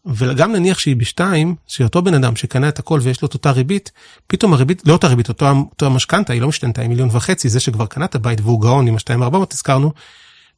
וגם 0.05 0.53
נניח 0.53 0.79
שהיא 0.79 0.95
בשתיים, 0.95 1.55
שאותו 1.67 2.01
בן 2.01 2.13
אדם 2.13 2.36
שקנה 2.36 2.69
את 2.69 2.79
הכל 2.79 3.00
ויש 3.03 3.22
לו 3.22 3.27
את 3.27 3.33
אותה 3.33 3.51
ריבית, 3.51 3.91
פתאום 4.27 4.53
הריבית, 4.53 4.88
לא 4.88 4.93
אותה 4.93 5.07
ריבית, 5.07 5.29
אותו, 5.29 5.50
אותו 5.50 5.86
המשכנתה, 5.86 6.33
היא 6.33 6.41
לא 6.41 6.48
משתנתה, 6.48 6.81
היא 6.81 6.89
מיליון 6.89 7.10
וחצי, 7.12 7.50
זה 7.50 7.60
שכבר 7.60 7.86
קנה 7.86 8.05
את 8.05 8.15
הבית 8.15 8.41
והוא 8.41 8.62
גאון 8.62 8.88
עם 8.88 8.95
ה-2,400 8.95 9.36
הזכרנו, 9.51 9.91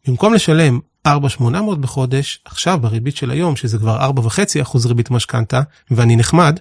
במקום 0.07 0.33
לשלם 0.33 0.79
4,800 1.07 1.81
בחודש, 1.81 2.39
עכשיו 2.45 2.79
בריבית 2.81 3.15
של 3.15 3.31
היום, 3.31 3.55
שזה 3.55 3.77
כבר 3.77 4.11
4.5 4.27 4.61
אחוז 4.61 4.85
ריבית 4.85 5.11
משכנתה, 5.11 5.61
ואני 5.91 6.15
נחמד, 6.15 6.59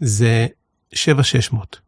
זה 0.00 0.46
7,600. 0.94 1.78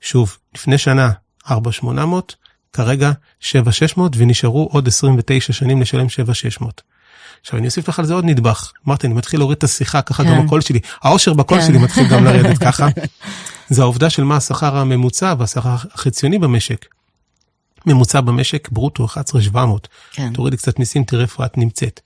שוב, 0.00 0.38
לפני 0.54 0.78
שנה 0.78 1.10
4,800, 1.50 2.36
כרגע 2.72 3.12
7,600 3.40 4.12
ונשארו 4.16 4.68
עוד 4.72 4.88
29 4.88 5.52
שנים 5.52 5.80
לשלם 5.80 6.08
7,600. 6.08 6.82
עכשיו 7.40 7.58
אני 7.58 7.66
אוסיף 7.66 7.88
לך 7.88 7.98
על 7.98 8.04
זה 8.04 8.14
עוד 8.14 8.24
נדבך. 8.24 8.72
אמרתי, 8.88 9.06
אני 9.06 9.14
מתחיל 9.14 9.40
להוריד 9.40 9.56
את 9.56 9.64
השיחה, 9.64 10.02
ככה 10.02 10.24
כן. 10.24 10.30
גם 10.30 10.44
הקול 10.44 10.60
שלי, 10.60 10.80
העושר 11.02 11.32
בקול 11.32 11.60
כן. 11.60 11.66
שלי 11.66 11.78
מתחיל 11.78 12.08
גם 12.08 12.24
לרדת 12.24 12.58
ככה. 12.66 12.88
זה 13.68 13.82
העובדה 13.82 14.10
של 14.10 14.24
מה 14.24 14.36
השכר 14.36 14.76
הממוצע 14.76 15.34
והשכר 15.38 15.76
החציוני 15.94 16.38
במשק. 16.38 16.93
ממוצע 17.86 18.20
במשק 18.20 18.68
ברוטו 18.72 19.04
11,700. 19.04 19.88
כן. 20.12 20.32
תורידי 20.32 20.56
קצת 20.56 20.78
מיסים, 20.78 21.04
תראה 21.04 21.22
איפה 21.22 21.44
את 21.46 21.58
נמצאת. 21.58 22.00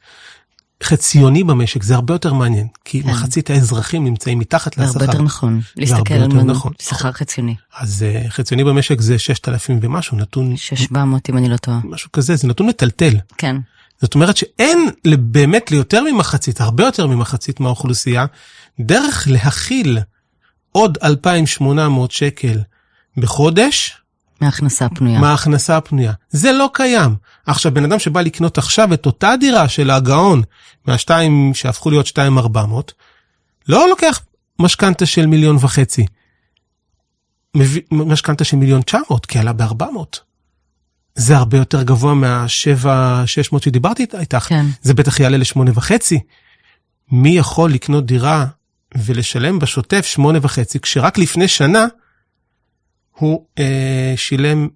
חציוני 0.82 1.44
במשק 1.44 1.82
זה 1.82 1.94
הרבה 1.94 2.14
יותר 2.14 2.32
מעניין, 2.32 2.66
כי 2.85 3.02
כן. 3.02 3.11
מחצית 3.11 3.50
האזרחים 3.50 4.04
נמצאים 4.04 4.38
מתחת 4.38 4.75
זה 4.75 4.82
הרבה 4.82 4.99
לשכר. 4.99 5.12
יותר 5.12 5.23
נכון. 5.23 5.61
להסתכל 5.76 6.14
על 6.14 6.26
נכון. 6.26 6.73
שכר 6.82 7.12
חציוני. 7.12 7.54
אז 7.78 8.02
אה, 8.02 8.30
חציוני 8.30 8.64
במשק 8.64 9.00
זה 9.00 9.18
6,000 9.18 9.78
ומשהו, 9.82 10.16
נתון 10.16 10.56
6,700 10.56 11.30
אם 11.30 11.37
אני 11.37 11.49
לא 11.49 11.56
טועה. 11.56 11.80
משהו 11.85 12.12
כזה, 12.12 12.37
זה 12.37 12.49
נתון 12.49 12.66
מטלטל. 12.66 13.14
כן. 13.38 13.56
זאת 14.00 14.14
אומרת 14.14 14.37
שאין 14.37 14.88
באמת 15.18 15.70
ליותר 15.70 16.02
ממחצית, 16.12 16.61
הרבה 16.61 16.85
יותר 16.85 17.06
ממחצית 17.06 17.61
מהאוכלוסייה, 17.61 18.26
דרך 18.80 19.28
להכיל 19.30 19.99
עוד 20.73 20.99
2,800 21.02 22.11
שקל 22.11 22.58
בחודש 23.16 23.97
מההכנסה 24.40 24.85
הפנויה. 24.87 25.21
מההכנסה 25.21 25.76
הפנויה. 25.76 26.12
זה 26.30 26.52
לא 26.52 26.71
קיים. 26.75 27.16
עכשיו, 27.47 27.75
בן 27.75 27.85
אדם 27.85 27.99
שבא 27.99 28.21
לקנות 28.21 28.59
עכשיו 28.59 28.95
את 28.95 29.07
אותה 29.07 29.35
דירה 29.40 29.68
של 29.68 29.90
הגאון, 29.90 30.42
מהשתיים 30.87 31.50
שהפכו 31.54 31.90
להיות 31.90 32.07
שתיים 32.07 32.38
ארבע 32.38 32.66
מאות, 32.66 32.92
לא 33.68 33.88
לוקח 33.88 34.21
משכנתה 34.59 35.07
של 35.07 35.26
מיליון 35.26 35.57
וחצי. 35.61 36.07
משכנתה 37.90 38.45
של 38.45 38.57
מיליון 38.57 38.83
תשע 38.83 38.99
מאות, 39.11 39.26
כי 39.26 39.38
עלה 39.38 39.52
בארבע 39.52 39.90
מאות. 39.90 40.21
זה 41.14 41.37
הרבה 41.37 41.59
יותר 41.59 41.83
גבוה 41.83 42.14
מהשבע, 42.14 43.23
שש 43.26 43.52
מאות 43.52 43.62
שדיברתי 43.62 44.02
אית- 44.02 44.14
איתך. 44.14 44.47
כן. 44.49 44.66
זה 44.83 44.95
בטח 44.95 45.21
יעלה 45.21 45.37
לשמונה 45.37 45.71
וחצי. 45.75 46.21
מי 47.12 47.28
יכול 47.30 47.73
לקנות 47.73 48.07
דירה 48.07 48.47
ולשלם 48.99 49.59
בשוטף 49.59 50.07
שמונה 50.07 50.38
וחצי, 50.42 50.80
כשרק 50.80 51.18
לפני 51.18 51.49
שנה 51.49 51.87
הוא 53.19 53.45
אה, 53.59 54.13
שילם 54.17 54.69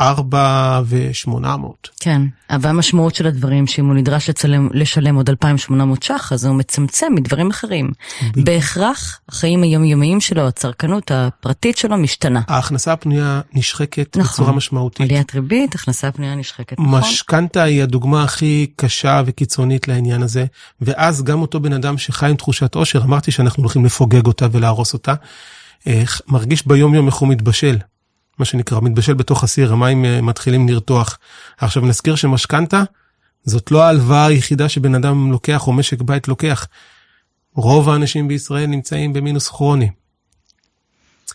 ארבע 0.00 0.80
ושמונה 0.88 1.56
מאות. 1.56 1.88
כן, 2.00 2.22
אבל 2.50 2.70
המשמעות 2.70 3.14
של 3.14 3.26
הדברים 3.26 3.66
שאם 3.66 3.86
הוא 3.86 3.94
נדרש 3.94 4.30
לצלם, 4.30 4.68
לשלם 4.72 5.16
עוד 5.16 5.28
2,800 5.28 6.02
ש"ח, 6.02 6.32
אז 6.32 6.44
הוא 6.44 6.56
מצמצם 6.56 7.12
מדברים 7.14 7.50
אחרים. 7.50 7.90
בהכרח 8.36 9.20
החיים 9.28 9.62
היומיומיים 9.62 10.20
שלו, 10.20 10.48
הצרכנות 10.48 11.10
הפרטית 11.10 11.76
שלו 11.76 11.96
משתנה. 11.96 12.40
ההכנסה 12.48 12.92
הפנויה 12.92 13.40
נשחקת 13.54 14.16
נכון. 14.16 14.32
בצורה 14.32 14.52
משמעותית. 14.52 15.10
עליית 15.10 15.34
ריבית, 15.34 15.74
הכנסה 15.74 16.12
פנויה 16.12 16.34
נשחקת, 16.34 16.80
נכון? 16.80 17.00
משכנתה 17.00 17.62
היא 17.62 17.82
הדוגמה 17.82 18.22
הכי 18.22 18.66
קשה 18.76 19.22
וקיצונית 19.26 19.88
לעניין 19.88 20.22
הזה, 20.22 20.44
ואז 20.80 21.24
גם 21.24 21.40
אותו 21.40 21.60
בן 21.60 21.72
אדם 21.72 21.98
שחי 21.98 22.30
עם 22.30 22.36
תחושת 22.36 22.74
עושר, 22.74 23.02
אמרתי 23.02 23.30
שאנחנו 23.30 23.62
הולכים 23.62 23.84
לפוגג 23.84 24.26
אותה 24.26 24.46
ולהרוס 24.52 24.92
אותה, 24.92 25.14
מרגיש 26.28 26.66
ביום 26.66 26.94
יום 26.94 27.06
איך 27.06 27.14
הוא 27.14 27.28
מתבשל. 27.28 27.78
מה 28.38 28.44
שנקרא, 28.44 28.80
מתבשל 28.80 29.14
בתוך 29.14 29.44
הסיר, 29.44 29.72
המים 29.72 30.04
אה, 30.04 30.20
מתחילים 30.20 30.68
לרתוח. 30.68 31.18
עכשיו 31.58 31.86
נזכיר 31.86 32.14
שמשכנתה 32.14 32.82
זאת 33.44 33.70
לא 33.70 33.82
ההלוואה 33.82 34.26
היחידה 34.26 34.68
שבן 34.68 34.94
אדם 34.94 35.32
לוקח 35.32 35.66
או 35.66 35.72
משק 35.72 36.02
בית 36.02 36.28
לוקח. 36.28 36.66
רוב 37.54 37.88
האנשים 37.88 38.28
בישראל 38.28 38.66
נמצאים 38.66 39.12
במינוס 39.12 39.48
כרוני. 39.48 39.90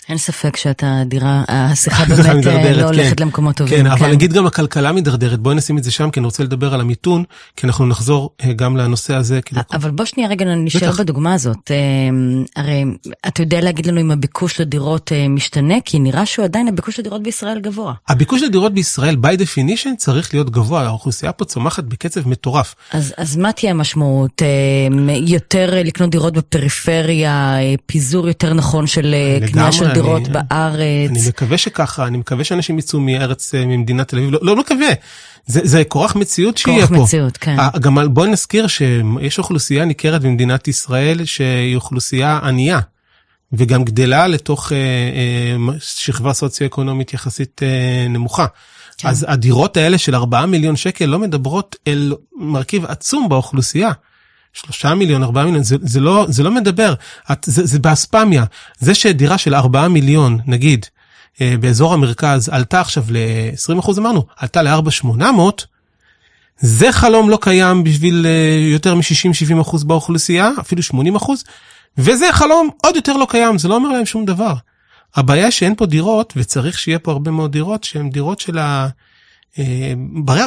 אין 0.09 0.17
ספק 0.17 0.55
שאתה 0.55 1.03
דירה, 1.05 1.43
השיחה 1.47 2.05
באמת 2.09 2.47
אה, 2.47 2.71
לא 2.71 2.77
כן. 2.77 2.83
הולכת 2.83 3.19
למקומות 3.19 3.55
טובים. 3.55 3.77
כן, 3.77 3.87
אבל 3.87 4.11
נגיד 4.11 4.33
גם 4.33 4.45
הכלכלה 4.45 4.91
מידרדרת, 4.91 5.39
בואי 5.39 5.55
נשים 5.55 5.77
את 5.77 5.83
זה 5.83 5.91
שם, 5.91 6.09
כי 6.11 6.19
אני 6.19 6.25
רוצה 6.25 6.43
לדבר 6.43 6.73
על 6.73 6.81
המיתון, 6.81 7.23
כי 7.55 7.67
אנחנו 7.67 7.85
נחזור 7.85 8.29
אה, 8.43 8.53
גם 8.53 8.77
לנושא 8.77 9.15
הזה. 9.15 9.41
כאילו, 9.41 9.61
אבל 9.73 9.91
בוא 9.91 10.05
שנייה 10.05 10.29
רגע 10.29 10.45
נשאר. 10.45 10.91
בדוגמה 11.03 11.33
הזאת. 11.33 11.71
אה, 11.71 11.75
הרי 12.55 12.83
אתה 13.27 13.41
יודע 13.41 13.61
להגיד 13.61 13.85
לנו 13.85 14.01
אם 14.01 14.11
הביקוש 14.11 14.61
לדירות 14.61 15.11
אה, 15.11 15.27
משתנה? 15.27 15.75
כי 15.85 15.99
נראה 15.99 16.25
שהוא 16.25 16.45
עדיין 16.45 16.67
הביקוש 16.67 16.99
לדירות 16.99 17.23
בישראל 17.23 17.59
גבוה. 17.59 17.93
הביקוש 18.07 18.41
לדירות 18.41 18.73
בישראל, 18.73 19.17
by 19.23 19.39
definition, 19.39 19.89
צריך 19.97 20.33
להיות 20.33 20.49
גבוה, 20.49 20.81
האוכלוסייה 20.81 21.31
פה 21.31 21.45
צומחת 21.45 21.83
בקצב 21.83 22.27
מטורף. 22.27 22.75
אז, 22.91 23.13
אז 23.17 23.37
מה 23.37 23.51
תהיה 23.51 23.71
המשמעות? 23.71 24.41
אה, 24.41 25.15
יותר 25.15 25.73
אה, 25.73 25.83
לקנות 25.83 26.09
דירות 26.09 26.33
בפריפריה, 26.33 27.59
אה, 27.59 27.73
פיזור 27.85 28.27
יותר 28.27 28.53
נכון 28.53 28.87
של 28.87 29.13
אה, 29.13 29.47
קנייה 29.47 29.71
של 29.71 29.92
דירות 29.93 30.27
בארץ? 30.27 31.09
אני 31.09 31.19
מקווה 31.27 31.57
שככה, 31.57 32.07
אני 32.07 32.17
מקווה 32.17 32.43
שאנשים 32.43 32.79
יצאו 32.79 32.99
מארץ, 32.99 33.55
אה, 33.55 33.65
ממדינת 33.65 34.07
תל 34.07 34.17
אביב, 34.17 34.31
לא, 34.31 34.39
לא 34.41 34.55
מקווה, 34.55 34.89
זה, 35.45 35.61
זה 35.63 35.83
כורח 35.83 36.15
מציאות 36.15 36.57
שיהיה 36.57 36.87
כורח 36.87 36.99
פה. 36.99 37.03
מציאות, 37.03 37.37
כן. 37.37 37.59
אה, 37.59 37.69
גם 37.79 37.97
בואי 38.13 38.29
נזכיר 38.29 38.67
שיש 38.67 39.39
אוכלוסייה 39.39 39.85
ניכרת 39.85 40.21
במדינת 40.21 40.67
ישראל 40.67 41.25
שהיא 41.25 41.75
אוכלוסייה 41.75 42.39
ענייה, 42.43 42.79
וגם 43.53 43.83
גדלה 43.83 44.27
לתוך 44.27 44.71
אה, 44.71 44.77
אה, 44.77 45.73
שכבה 45.79 46.33
סוציו-אקונומית 46.33 47.13
יחסית 47.13 47.61
אה, 47.63 48.07
נמוכה. 48.09 48.45
כן. 48.97 49.07
אז 49.07 49.25
הדירות 49.29 49.77
האלה 49.77 49.97
של 49.97 50.15
4 50.15 50.45
מיליון 50.45 50.75
שקל 50.75 51.05
לא 51.05 51.19
מדברות 51.19 51.75
אל 51.87 52.13
מרכיב 52.35 52.85
עצום 52.85 53.29
באוכלוסייה. 53.29 53.91
שלושה 54.53 54.95
מיליון, 54.95 55.23
ארבעה 55.23 55.45
מיליון, 55.45 55.63
זה, 55.63 55.75
זה, 55.81 55.99
לא, 55.99 56.25
זה 56.29 56.43
לא 56.43 56.51
מדבר, 56.51 56.93
את, 57.31 57.45
זה, 57.47 57.65
זה 57.65 57.79
באספמיה. 57.79 58.43
זה 58.79 58.95
שדירה 58.95 59.37
של 59.37 59.55
ארבעה 59.55 59.87
מיליון, 59.87 60.39
נגיד, 60.45 60.85
אה, 61.41 61.55
באזור 61.59 61.93
המרכז, 61.93 62.49
עלתה 62.49 62.81
עכשיו 62.81 63.03
ל-20 63.09 63.79
אחוז, 63.79 63.99
אמרנו, 63.99 64.25
עלתה 64.37 64.61
ל-4,800, 64.61 65.41
זה 66.59 66.91
חלום 66.91 67.29
לא 67.29 67.37
קיים 67.41 67.83
בשביל 67.83 68.25
אה, 68.25 68.71
יותר 68.71 68.95
מ-60-70 68.95 69.61
אחוז 69.61 69.83
באוכלוסייה, 69.83 70.49
אפילו 70.59 70.83
80 70.83 71.15
אחוז, 71.15 71.43
וזה 71.97 72.25
חלום 72.31 72.69
עוד 72.83 72.95
יותר 72.95 73.17
לא 73.17 73.27
קיים, 73.29 73.57
זה 73.57 73.67
לא 73.67 73.75
אומר 73.75 73.89
להם 73.89 74.05
שום 74.05 74.25
דבר. 74.25 74.53
הבעיה 75.15 75.51
שאין 75.51 75.75
פה 75.75 75.85
דירות, 75.85 76.33
וצריך 76.35 76.79
שיהיה 76.79 76.99
פה 76.99 77.11
הרבה 77.11 77.31
מאוד 77.31 77.51
דירות, 77.51 77.83
שהן 77.83 78.09
דירות 78.09 78.39
של 78.39 78.57
ה... 78.57 78.87
אה, 79.59 79.93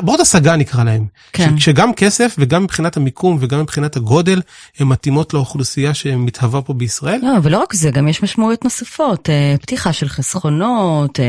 ברות 0.03 0.21
השגה 0.21 0.57
נקרא 0.57 0.85
להם. 0.85 1.07
כן. 1.33 1.59
שגם 1.59 1.93
כסף 1.93 2.37
וגם 2.39 2.63
מבחינת 2.63 2.97
המיקום 2.97 3.37
וגם 3.41 3.61
מבחינת 3.61 3.97
הגודל, 3.97 4.41
הן 4.79 4.87
מתאימות 4.89 5.35
לאוכלוסייה 5.35 5.95
שמתהווה 5.95 6.63
פה 6.63 6.75
בישראל. 6.75 7.21
לא, 7.23 7.29
ולא 7.43 7.59
רק 7.59 7.75
זה, 7.75 7.91
גם 7.91 8.09
יש 8.09 8.23
משמעויות 8.23 8.65
נוספות, 8.65 9.31
אה, 9.31 9.55
פתיחה 9.61 9.93
של 9.93 10.09
חסכונות, 10.09 11.21
אה, 11.21 11.25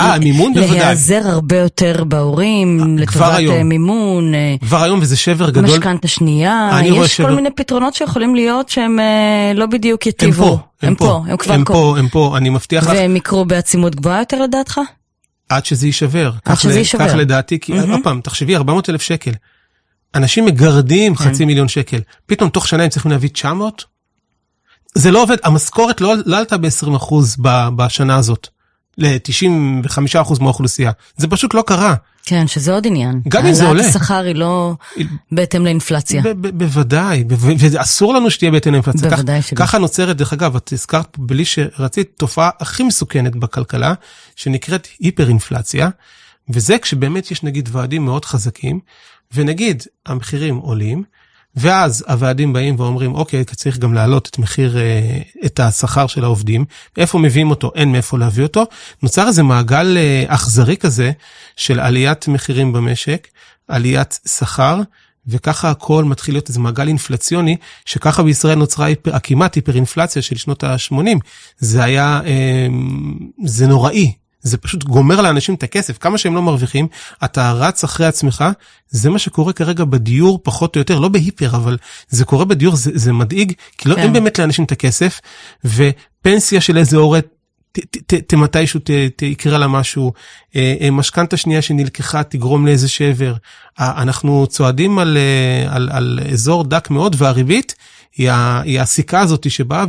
אה, 0.00 0.18
מימון 0.18 0.54
בוודאי. 0.54 0.70
להיעזר 0.78 1.20
הרבה 1.24 1.56
יותר 1.56 2.04
בהורים, 2.04 2.98
לטובת 2.98 3.38
מימון, 3.64 4.32
כבר 4.68 4.82
היום 4.82 4.98
וזה 5.02 5.16
שבר 5.16 5.50
גדול. 5.50 5.64
משכנתה 5.64 6.08
שנייה, 6.08 6.70
יש 6.84 6.96
כל 6.98 7.06
שבר- 7.06 7.34
מיני 7.34 7.50
פתרונות 7.50 7.94
שיכולים 7.94 8.34
להיות 8.34 8.68
שהם 8.68 8.98
לא 9.54 9.66
בדיוק 9.66 10.02
הם 10.02 10.08
יטיבו. 10.08 10.44
פה, 10.46 10.58
הם 10.86 10.94
פה, 10.94 11.22
הם 11.28 11.36
כבר 11.36 11.54
הם 11.54 11.64
פה. 11.64 11.72
פה, 11.72 11.94
הם 11.98 12.08
פה, 12.08 12.34
אני 12.36 12.48
מבטיח 12.50 12.84
לך, 12.84 12.90
והם 12.90 13.16
יקרו 13.16 13.44
בעצימות 13.44 13.94
גבוהה 13.94 14.18
יותר 14.18 14.42
לדעתך? 14.42 14.80
עד 15.48 15.64
שזה 15.64 15.86
יישבר. 15.86 16.32
עד 16.44 16.56
שזה 16.56 16.78
יישבר. 16.78 17.08
כך 17.08 17.14
לדעתי, 17.14 17.60
כי. 17.60 17.78
עוד 17.78 18.00
פעם, 18.04 18.20
תחשבי, 18.20 18.56
400 18.56 18.90
אלף 18.90 19.02
שקל. 19.02 19.32
אנשים 20.14 20.44
מגרדים 20.44 21.14
כן. 21.14 21.24
חצי 21.24 21.44
מיליון 21.44 21.68
שקל. 21.68 22.00
פתאום 22.26 22.50
תוך 22.50 22.68
שנה 22.68 22.82
הם 22.82 22.88
צריכים 22.88 23.10
להביא 23.10 23.28
900? 23.28 23.84
זה 24.94 25.10
לא 25.10 25.22
עובד, 25.22 25.36
המשכורת 25.44 26.00
לא, 26.00 26.14
לא 26.26 26.38
עלתה 26.38 26.56
ב-20% 26.56 27.14
בשנה 27.76 28.16
הזאת. 28.16 28.48
ל-95% 28.98 30.42
מהאוכלוסייה. 30.42 30.90
זה 31.16 31.28
פשוט 31.28 31.54
לא 31.54 31.64
קרה. 31.66 31.94
כן, 32.24 32.46
שזה 32.46 32.72
עוד 32.72 32.86
עניין. 32.86 33.20
גם 33.28 33.46
אם 33.46 33.52
זה 33.52 33.62
העלאת 33.62 33.76
עולה. 33.76 33.88
השכר 33.88 34.24
היא 34.24 34.34
לא 34.34 34.74
בהתאם 35.32 35.64
לאינפלציה. 35.64 36.22
בוודאי, 36.36 37.24
ואסור 37.58 38.14
לנו 38.14 38.30
שתהיה 38.30 38.50
בהתאם 38.50 38.72
לאינפלציה. 38.72 39.10
בוודאי 39.10 39.42
שלא. 39.42 39.58
ככה 39.58 39.78
נוצרת, 39.78 40.16
דרך 40.16 40.32
אגב, 40.32 40.56
את 40.56 40.72
הזכרת 40.72 41.06
פה 41.06 41.22
בלי 41.22 41.44
שרצית, 41.44 42.10
תופעה 42.16 42.50
הכי 42.60 42.82
מסוכנת 42.82 43.36
בכלכלה, 43.36 43.94
שנקראת 44.36 44.88
היפר-אינפלציה, 45.00 45.88
וזה 46.48 46.78
כשבאמת 46.78 47.30
יש 47.30 47.42
נגיד 47.42 47.68
ועדים 47.72 48.04
מאוד 48.04 48.24
חזקים, 48.24 48.80
ונגיד 49.34 49.82
המחירים 50.06 50.56
עולים, 50.56 51.02
ואז 51.56 52.04
הוועדים 52.08 52.52
באים 52.52 52.74
ואומרים, 52.78 53.14
אוקיי, 53.14 53.44
צריך 53.44 53.78
גם 53.78 53.94
להעלות 53.94 54.28
את 54.28 54.38
מחיר, 54.38 54.78
אה, 54.78 55.18
את 55.46 55.60
השכר 55.60 56.06
של 56.06 56.24
העובדים, 56.24 56.64
איפה 56.96 57.18
מביאים 57.18 57.50
אותו? 57.50 57.72
אין 57.74 57.92
מאיפה 57.92 58.18
להביא 58.18 58.42
אותו. 58.42 58.64
נוצר 59.02 59.28
איזה 59.28 59.42
מעגל 59.42 59.96
אה, 59.96 60.24
אכזרי 60.26 60.76
כזה 60.76 61.12
של 61.56 61.80
עליית 61.80 62.28
מחירים 62.28 62.72
במשק, 62.72 63.28
עליית 63.68 64.20
שכר, 64.28 64.80
וככה 65.26 65.70
הכל 65.70 66.04
מתחיל 66.04 66.34
להיות 66.34 66.48
איזה 66.48 66.60
מעגל 66.60 66.88
אינפלציוני, 66.88 67.56
שככה 67.84 68.22
בישראל 68.22 68.58
נוצרה 68.58 68.86
היפר, 68.86 69.16
הכמעט 69.16 69.54
היפר-אינפלציה 69.54 70.22
של 70.22 70.36
שנות 70.36 70.64
ה-80. 70.64 71.18
זה 71.58 71.84
היה, 71.84 72.20
אה, 72.26 72.66
זה 73.44 73.66
נוראי. 73.66 74.12
זה 74.48 74.58
פשוט 74.58 74.84
גומר 74.84 75.20
לאנשים 75.20 75.54
את 75.54 75.62
הכסף, 75.62 75.98
כמה 75.98 76.18
שהם 76.18 76.34
לא 76.34 76.42
מרוויחים, 76.42 76.88
אתה 77.24 77.52
רץ 77.52 77.84
אחרי 77.84 78.06
עצמך, 78.06 78.44
זה 78.88 79.10
מה 79.10 79.18
שקורה 79.18 79.52
כרגע 79.52 79.84
בדיור 79.84 80.40
פחות 80.42 80.76
או 80.76 80.78
יותר, 80.78 80.98
לא 80.98 81.08
בהיפר, 81.08 81.56
אבל 81.56 81.76
זה 82.08 82.24
קורה 82.24 82.44
בדיור, 82.44 82.76
זה, 82.76 82.90
זה 82.94 83.12
מדאיג, 83.12 83.52
כי 83.78 83.88
לא, 83.88 83.94
כן. 83.94 84.00
אין 84.00 84.12
באמת 84.12 84.38
לאנשים 84.38 84.64
את 84.64 84.72
הכסף, 84.72 85.20
ופנסיה 85.64 86.60
של 86.60 86.78
איזה 86.78 86.96
הורה 86.96 87.20
מתישהו 88.32 88.80
יקרה 89.22 89.58
לה 89.58 89.68
משהו, 89.68 90.12
אה, 90.56 90.74
אה, 90.80 90.90
משכנתה 90.90 91.36
שנייה 91.36 91.62
שנלקחה 91.62 92.22
תגרום 92.22 92.66
לאיזה 92.66 92.88
שבר. 92.88 93.34
אנחנו 93.78 94.46
צועדים 94.46 94.98
על, 94.98 95.18
על, 95.68 95.88
על 95.92 96.20
אזור 96.32 96.64
דק 96.64 96.90
מאוד 96.90 97.16
והריבית 97.18 97.74
היא, 98.16 98.30
היא 98.62 98.80
הסיכה 98.80 99.20
הזאת 99.20 99.50
שבאה 99.50 99.84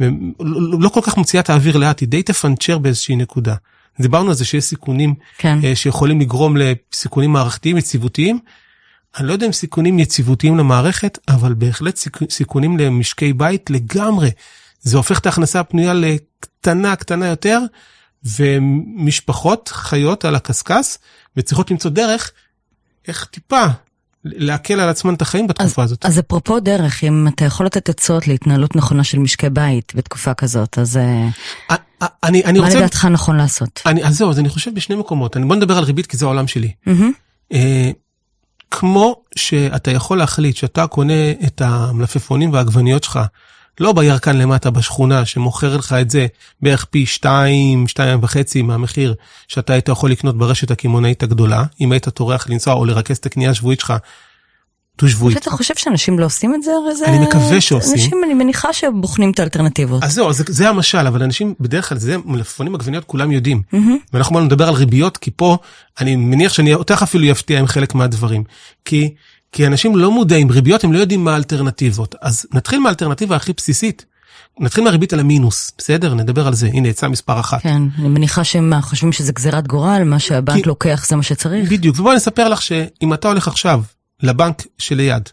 ולא 0.00 0.88
כל 0.88 1.00
כך 1.02 1.16
מוציאה 1.16 1.42
את 1.42 1.50
האוויר 1.50 1.76
לאט, 1.76 2.00
היא 2.00 2.08
די 2.08 2.22
תפנצ'ר 2.22 2.78
באיזושהי 2.78 3.16
נקודה. 3.16 3.54
דיברנו 4.00 4.28
על 4.28 4.34
זה 4.34 4.44
שיש 4.44 4.64
סיכונים 4.64 5.14
כן. 5.38 5.58
שיכולים 5.74 6.20
לגרום 6.20 6.56
לסיכונים 6.56 7.30
מערכתיים 7.32 7.76
יציבותיים. 7.76 8.38
אני 9.18 9.26
לא 9.26 9.32
יודע 9.32 9.46
אם 9.46 9.52
סיכונים 9.52 9.98
יציבותיים 9.98 10.58
למערכת, 10.58 11.18
אבל 11.28 11.54
בהחלט 11.54 12.00
סיכונים 12.30 12.78
למשקי 12.78 13.32
בית 13.32 13.70
לגמרי. 13.70 14.30
זה 14.80 14.96
הופך 14.96 15.18
את 15.18 15.26
ההכנסה 15.26 15.60
הפנויה 15.60 15.94
לקטנה, 15.94 16.96
קטנה 16.96 17.26
יותר, 17.26 17.60
ומשפחות 18.24 19.70
חיות 19.74 20.24
על 20.24 20.34
הקשקש, 20.34 20.98
וצריכות 21.36 21.70
למצוא 21.70 21.90
דרך 21.90 22.32
איך 23.08 23.24
טיפה 23.24 23.66
להקל 24.24 24.80
על 24.80 24.88
עצמן 24.88 25.14
את 25.14 25.22
החיים 25.22 25.46
בתקופה 25.46 25.82
אז, 25.82 25.88
הזאת. 25.88 26.06
אז 26.06 26.18
אפרופו 26.18 26.60
דרך, 26.60 27.04
אם 27.04 27.28
אתה 27.28 27.44
יכול 27.44 27.66
לתת 27.66 27.88
עצות 27.88 28.28
להתנהלות 28.28 28.76
נכונה 28.76 29.04
של 29.04 29.18
משקי 29.18 29.50
בית 29.50 29.92
בתקופה 29.96 30.34
כזאת, 30.34 30.78
אז 30.78 30.96
אה, 30.96 31.28
אני, 32.24 32.44
אני 32.44 32.58
מה 32.58 32.64
רוצה... 32.64 32.78
לדעתך 32.78 33.04
נכון 33.04 33.36
לעשות? 33.36 33.82
אני, 33.86 34.04
אז 34.04 34.18
זהו, 34.18 34.30
אז 34.30 34.38
אני 34.38 34.48
חושב 34.48 34.74
בשני 34.74 34.96
מקומות. 34.96 35.36
אני, 35.36 35.46
בוא 35.46 35.56
נדבר 35.56 35.78
על 35.78 35.84
ריבית 35.84 36.06
כי 36.06 36.16
זה 36.16 36.24
העולם 36.24 36.46
שלי. 36.46 36.72
Mm-hmm. 36.88 37.54
כמו 38.70 39.22
שאתה 39.36 39.90
יכול 39.90 40.18
להחליט 40.18 40.56
שאתה 40.56 40.86
קונה 40.86 41.30
את 41.46 41.60
המלפפונים 41.60 42.52
והעגבניות 42.52 43.04
שלך, 43.04 43.20
לא 43.80 43.92
בירקן 43.92 44.36
למטה 44.36 44.70
בשכונה 44.70 45.24
שמוכר 45.24 45.76
לך 45.76 45.92
את 45.92 46.10
זה 46.10 46.26
בערך 46.62 46.84
פי 46.84 47.06
שתיים, 47.06 47.88
שתיים 47.88 48.18
וחצי 48.22 48.62
מהמחיר 48.62 49.14
שאתה 49.48 49.72
היית 49.72 49.88
יכול 49.88 50.10
לקנות 50.10 50.38
ברשת 50.38 50.70
הקמעונאית 50.70 51.22
הגדולה, 51.22 51.64
אם 51.80 51.92
היית 51.92 52.08
טורח 52.08 52.48
לנסוע 52.48 52.74
או 52.74 52.84
לרכז 52.84 53.16
את 53.16 53.26
הקנייה 53.26 53.50
השבועית 53.50 53.80
שלך 53.80 53.92
דו 54.98 55.08
שבועית. 55.08 55.38
אתה 55.38 55.50
חושב 55.50 55.74
שאנשים 55.76 56.18
לא 56.18 56.24
עושים 56.24 56.54
את 56.54 56.62
זה? 56.62 56.70
הרי 56.84 56.96
זה... 56.96 57.06
אני 57.06 57.18
מקווה 57.18 57.60
שעושים. 57.60 57.92
אנשים, 57.92 58.24
אני 58.24 58.34
מניחה 58.34 58.72
שבוחנים 58.72 59.30
את 59.30 59.38
האלטרנטיבות. 59.38 60.02
אז 60.02 60.14
זהו, 60.14 60.32
זה, 60.32 60.44
זה 60.48 60.68
המשל, 60.68 61.06
אבל 61.06 61.22
אנשים, 61.22 61.54
בדרך 61.60 61.88
כלל, 61.88 61.98
זה 61.98 62.16
מלפפונים 62.24 62.74
עגבניות 62.74 63.04
כולם 63.04 63.32
יודעים. 63.32 63.62
Mm-hmm. 63.74 63.76
ואנחנו 64.12 64.32
בואו 64.32 64.44
נדבר 64.44 64.68
על 64.68 64.74
ריביות, 64.74 65.16
כי 65.16 65.30
פה, 65.36 65.58
אני 66.00 66.16
מניח 66.16 66.52
שאני 66.52 66.74
אותך 66.74 67.02
אפילו 67.02 67.30
אפתיע 67.30 67.58
עם 67.58 67.66
חלק 67.66 67.94
מהדברים. 67.94 68.44
כי, 68.84 69.14
כי 69.54 69.66
אנשים 69.66 69.96
לא 69.96 70.10
מודעים, 70.10 70.50
ריביות 70.50 70.84
הם 70.84 70.92
לא 70.92 70.98
יודעים 70.98 71.24
מה 71.24 71.32
האלטרנטיבות. 71.32 72.14
אז 72.20 72.46
נתחיל 72.52 72.78
מהאלטרנטיבה 72.78 73.36
הכי 73.36 73.52
בסיסית. 73.56 74.04
נתחיל 74.60 74.84
מהריבית 74.84 75.12
על 75.12 75.20
המינוס, 75.20 75.72
בסדר? 75.78 76.14
נדבר 76.14 76.46
על 76.46 76.54
זה. 76.54 76.66
הנה, 76.66 76.88
יצא 76.88 77.08
מספר 77.08 77.40
אחת. 77.40 77.62
כן, 77.62 77.82
אני 77.98 78.08
מניחה 78.08 78.44
שהם 78.44 78.72
חושבים 78.80 79.12
שזה 79.12 79.32
גזירת 79.32 79.66
גורל, 79.66 80.02
מה 80.04 80.18
שהבנק 80.18 80.62
כי... 80.62 80.68
לוקח 80.68 81.06
זה 81.08 81.16
מה 81.16 81.22
שצריך. 81.22 81.70
בדיוק, 81.70 81.98
ובואי 81.98 82.16
נספר 82.16 82.48
לך 82.48 82.62
שאם 82.62 83.14
אתה 83.14 83.28
הולך 83.28 83.48
עכשיו 83.48 83.82
לבנק 84.22 84.62
שליד. 84.78 85.28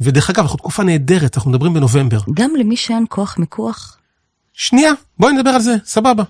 ודרך 0.00 0.30
אגב, 0.30 0.42
אנחנו 0.42 0.56
תקופה 0.58 0.82
נהדרת, 0.82 1.36
אנחנו 1.36 1.50
מדברים 1.50 1.74
בנובמבר. 1.74 2.20
גם 2.34 2.50
למי 2.58 2.76
שאין 2.76 3.04
כוח 3.08 3.38
מיקוח? 3.38 3.96
שנייה, 4.52 4.92
בואי 5.18 5.32
נדבר 5.32 5.50
על 5.50 5.60
זה, 5.60 5.76
סבבה. 5.84 6.24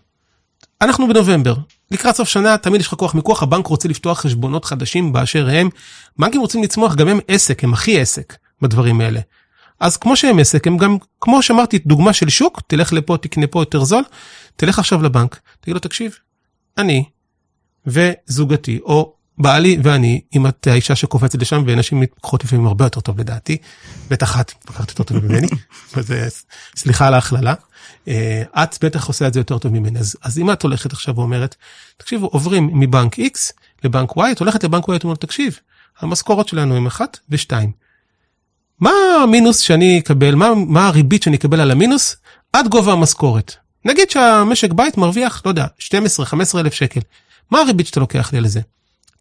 אנחנו 0.81 1.09
בנובמבר, 1.09 1.55
לקראת 1.91 2.17
סוף 2.17 2.29
שנה 2.29 2.59
תמיד 2.59 2.81
יש 2.81 2.87
לך 2.87 2.95
כוח 2.95 3.15
מיקוח, 3.15 3.43
הבנק 3.43 3.67
רוצה 3.67 3.89
לפתוח 3.89 4.21
חשבונות 4.21 4.65
חדשים 4.65 5.13
באשר 5.13 5.49
הם. 5.53 5.69
בנקים 6.19 6.41
רוצים 6.41 6.63
לצמוח, 6.63 6.95
גם 6.95 7.09
הם 7.09 7.19
עסק, 7.29 7.65
הם 7.65 7.73
הכי 7.73 8.01
עסק 8.01 8.37
בדברים 8.63 9.01
האלה. 9.01 9.21
אז 9.81 9.97
כמו 9.97 10.17
שהם 10.17 10.39
עסק, 10.39 10.67
הם 10.67 10.77
גם, 10.77 10.97
כמו 11.21 11.43
שאמרתי, 11.43 11.79
דוגמה 11.79 12.13
של 12.13 12.29
שוק, 12.29 12.61
תלך 12.67 12.93
לפה, 12.93 13.17
תקנה 13.17 13.47
פה 13.47 13.63
יותר 13.63 13.85
זול, 13.85 14.03
תלך 14.57 14.79
עכשיו 14.79 15.03
לבנק, 15.03 15.41
תגיד 15.61 15.75
לו, 15.75 15.81
תקשיב, 15.81 16.17
אני 16.79 17.05
וזוגתי, 17.87 18.79
או 18.83 19.15
בעלי 19.39 19.79
ואני, 19.83 20.21
אם 20.37 20.47
את 20.47 20.67
האישה 20.67 20.97
שקופצת 20.97 21.43
לשם, 21.43 21.63
ונשים 21.67 22.01
מתפקחות 22.01 22.45
לפעמים 22.45 22.67
הרבה 22.67 22.85
יותר 22.85 23.01
טוב 23.01 23.21
לדעתי, 23.21 23.57
בטח 24.11 24.41
את 24.41 24.53
מתפקחת 24.57 24.89
יותר 24.89 25.03
טוב 25.03 25.25
ממני, 25.25 25.47
וזה, 25.97 26.29
סליחה 26.77 27.07
על 27.07 27.15
ההכללה, 27.15 27.55
אה, 28.09 28.43
את 28.55 28.85
בטח 28.85 29.07
עושה 29.07 29.27
את 29.27 29.35
זה 29.35 29.41
יותר 29.41 29.59
טוב 29.59 29.73
ממני. 29.73 29.99
אז, 29.99 30.17
אז 30.23 30.39
אם 30.39 30.53
את 30.53 30.63
הולכת 30.63 30.93
עכשיו 30.93 31.17
ואומרת, 31.17 31.57
תקשיבו, 31.97 32.27
עוברים 32.27 32.71
מבנק 32.73 33.19
X 33.19 33.53
לבנק 33.85 34.11
Y, 34.11 34.23
את 34.33 34.39
הולכת 34.39 34.65
לבנק 34.65 34.89
Y, 34.89 34.97
את 34.97 35.05
אומרת, 35.05 35.21
תקשיב, 35.21 35.59
המשכורות 36.01 36.49
שלנו 36.49 36.77
הם 36.77 36.87
1 36.87 37.19
ו-2. 37.31 37.53
מה 38.81 38.91
המינוס 39.23 39.59
שאני 39.59 39.99
אקבל, 39.99 40.35
מה, 40.35 40.49
מה 40.55 40.87
הריבית 40.87 41.23
שאני 41.23 41.37
אקבל 41.37 41.61
על 41.61 41.71
המינוס 41.71 42.17
עד 42.53 42.69
גובה 42.69 42.93
המשכורת? 42.93 43.55
נגיד 43.85 44.11
שהמשק 44.11 44.73
בית 44.73 44.97
מרוויח, 44.97 45.43
לא 45.45 45.51
יודע, 45.51 45.67
12-15 45.79 46.59
אלף 46.59 46.73
שקל. 46.73 47.01
מה 47.51 47.61
הריבית 47.61 47.87
שאתה 47.87 48.01
לוקח 48.01 48.33
לי 48.33 48.39
על 48.39 48.49
זה? 48.49 48.61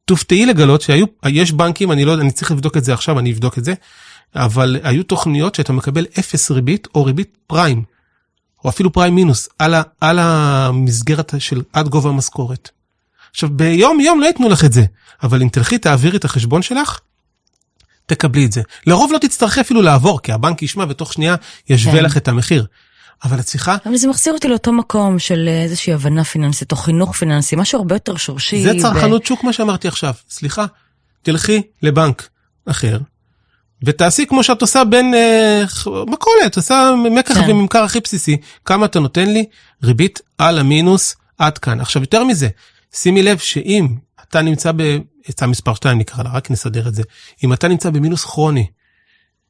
תופתעי 0.07 0.45
לגלות 0.45 0.81
שהיו, 0.81 1.05
יש 1.25 1.51
בנקים, 1.51 1.91
אני 1.91 2.05
לא 2.05 2.11
יודע, 2.11 2.23
אני 2.23 2.31
צריך 2.31 2.51
לבדוק 2.51 2.77
את 2.77 2.83
זה 2.83 2.93
עכשיו, 2.93 3.19
אני 3.19 3.31
אבדוק 3.31 3.57
את 3.57 3.65
זה, 3.65 3.73
אבל 4.35 4.79
היו 4.83 5.03
תוכניות 5.03 5.55
שאתה 5.55 5.73
מקבל 5.73 6.05
אפס 6.19 6.51
ריבית 6.51 6.87
או 6.95 7.05
ריבית 7.05 7.37
פריים, 7.47 7.83
או 8.65 8.69
אפילו 8.69 8.93
פריים 8.93 9.15
מינוס, 9.15 9.49
על, 9.59 9.73
ה, 9.73 9.81
על 10.01 10.19
המסגרת 10.19 11.33
של 11.39 11.61
עד 11.73 11.87
גובה 11.87 12.09
המשכורת. 12.09 12.69
עכשיו, 13.31 13.49
ביום 13.49 13.99
יום 13.99 14.21
לא 14.21 14.25
ייתנו 14.25 14.49
לך 14.49 14.65
את 14.65 14.73
זה, 14.73 14.83
אבל 15.23 15.41
אם 15.41 15.49
תלכי 15.49 15.77
תעבירי 15.77 16.17
את 16.17 16.25
החשבון 16.25 16.61
שלך, 16.61 16.99
תקבלי 18.05 18.45
את 18.45 18.51
זה. 18.51 18.61
לרוב 18.87 19.11
לא 19.13 19.17
תצטרכי 19.17 19.61
אפילו 19.61 19.81
לעבור, 19.81 20.21
כי 20.21 20.31
הבנק 20.31 20.61
ישמע 20.61 20.85
ותוך 20.89 21.13
שנייה 21.13 21.35
ישווה 21.69 21.97
כן. 21.97 22.03
לך 22.03 22.17
את 22.17 22.27
המחיר. 22.27 22.65
אבל 23.23 23.39
את 23.39 23.45
צריכה... 23.45 23.77
אבל 23.85 23.97
זה 23.97 24.07
מחזיר 24.07 24.33
אותי 24.33 24.47
לאותו 24.47 24.73
מקום 24.73 25.19
של 25.19 25.49
איזושהי 25.63 25.93
הבנה 25.93 26.23
פיננסית 26.23 26.71
או 26.71 26.77
חינוך 26.77 27.15
פיננסי, 27.15 27.55
משהו 27.55 27.79
הרבה 27.79 27.95
יותר 27.95 28.17
שורשי. 28.17 28.63
זה 28.63 28.71
צרכנות 28.81 29.21
ב... 29.21 29.25
שוק 29.25 29.43
מה 29.43 29.53
שאמרתי 29.53 29.87
עכשיו. 29.87 30.13
סליחה, 30.29 30.65
תלכי 31.21 31.61
לבנק 31.81 32.29
אחר, 32.65 32.97
ותעשי 33.83 34.25
כמו 34.25 34.43
שאת 34.43 34.61
עושה 34.61 34.83
בין 34.83 35.13
אה, 35.13 35.63
מכולת, 36.07 36.55
עושה 36.55 36.93
מקח 37.11 37.33
כן. 37.33 37.51
וממכר 37.51 37.83
הכי 37.83 37.99
בסיסי. 37.99 38.37
כמה 38.65 38.85
אתה 38.85 38.99
נותן 38.99 39.29
לי? 39.29 39.45
ריבית 39.83 40.21
על 40.37 40.59
המינוס 40.59 41.15
עד 41.37 41.57
כאן. 41.57 41.81
עכשיו 41.81 42.01
יותר 42.01 42.23
מזה, 42.23 42.47
שימי 42.93 43.23
לב 43.23 43.37
שאם 43.37 43.87
אתה 44.29 44.41
נמצא 44.41 44.71
ב... 44.75 44.97
יצא 45.29 45.45
מספר 45.45 45.73
2 45.73 45.97
נקרא 45.97 46.23
לה, 46.23 46.29
רק 46.29 46.51
נסדר 46.51 46.87
את 46.87 46.95
זה. 46.95 47.03
אם 47.43 47.53
אתה 47.53 47.67
נמצא 47.67 47.89
במינוס 47.89 48.23
כרוני 48.23 48.67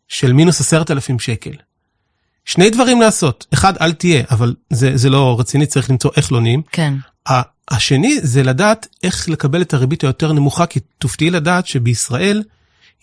של 0.07 0.33
מינוס 0.33 0.61
עשרת 0.61 0.91
אלפים 0.91 1.19
שקל, 1.19 1.51
שני 2.47 2.69
דברים 2.69 3.01
לעשות, 3.01 3.45
אחד 3.53 3.73
אל 3.81 3.93
תהיה, 3.93 4.23
אבל 4.31 4.55
זה, 4.69 4.97
זה 4.97 5.09
לא 5.09 5.39
רציני, 5.39 5.65
צריך 5.65 5.89
למצוא 5.89 6.11
איך 6.17 6.31
לא 6.31 6.41
נהיים. 6.41 6.61
כן. 6.71 6.93
השני 7.69 8.19
זה 8.21 8.43
לדעת 8.43 8.87
איך 9.03 9.29
לקבל 9.29 9.61
את 9.61 9.73
הריבית 9.73 10.03
היותר 10.03 10.33
נמוכה, 10.33 10.65
כי 10.65 10.79
תופתעי 10.79 11.29
לדעת 11.29 11.67
שבישראל 11.67 12.43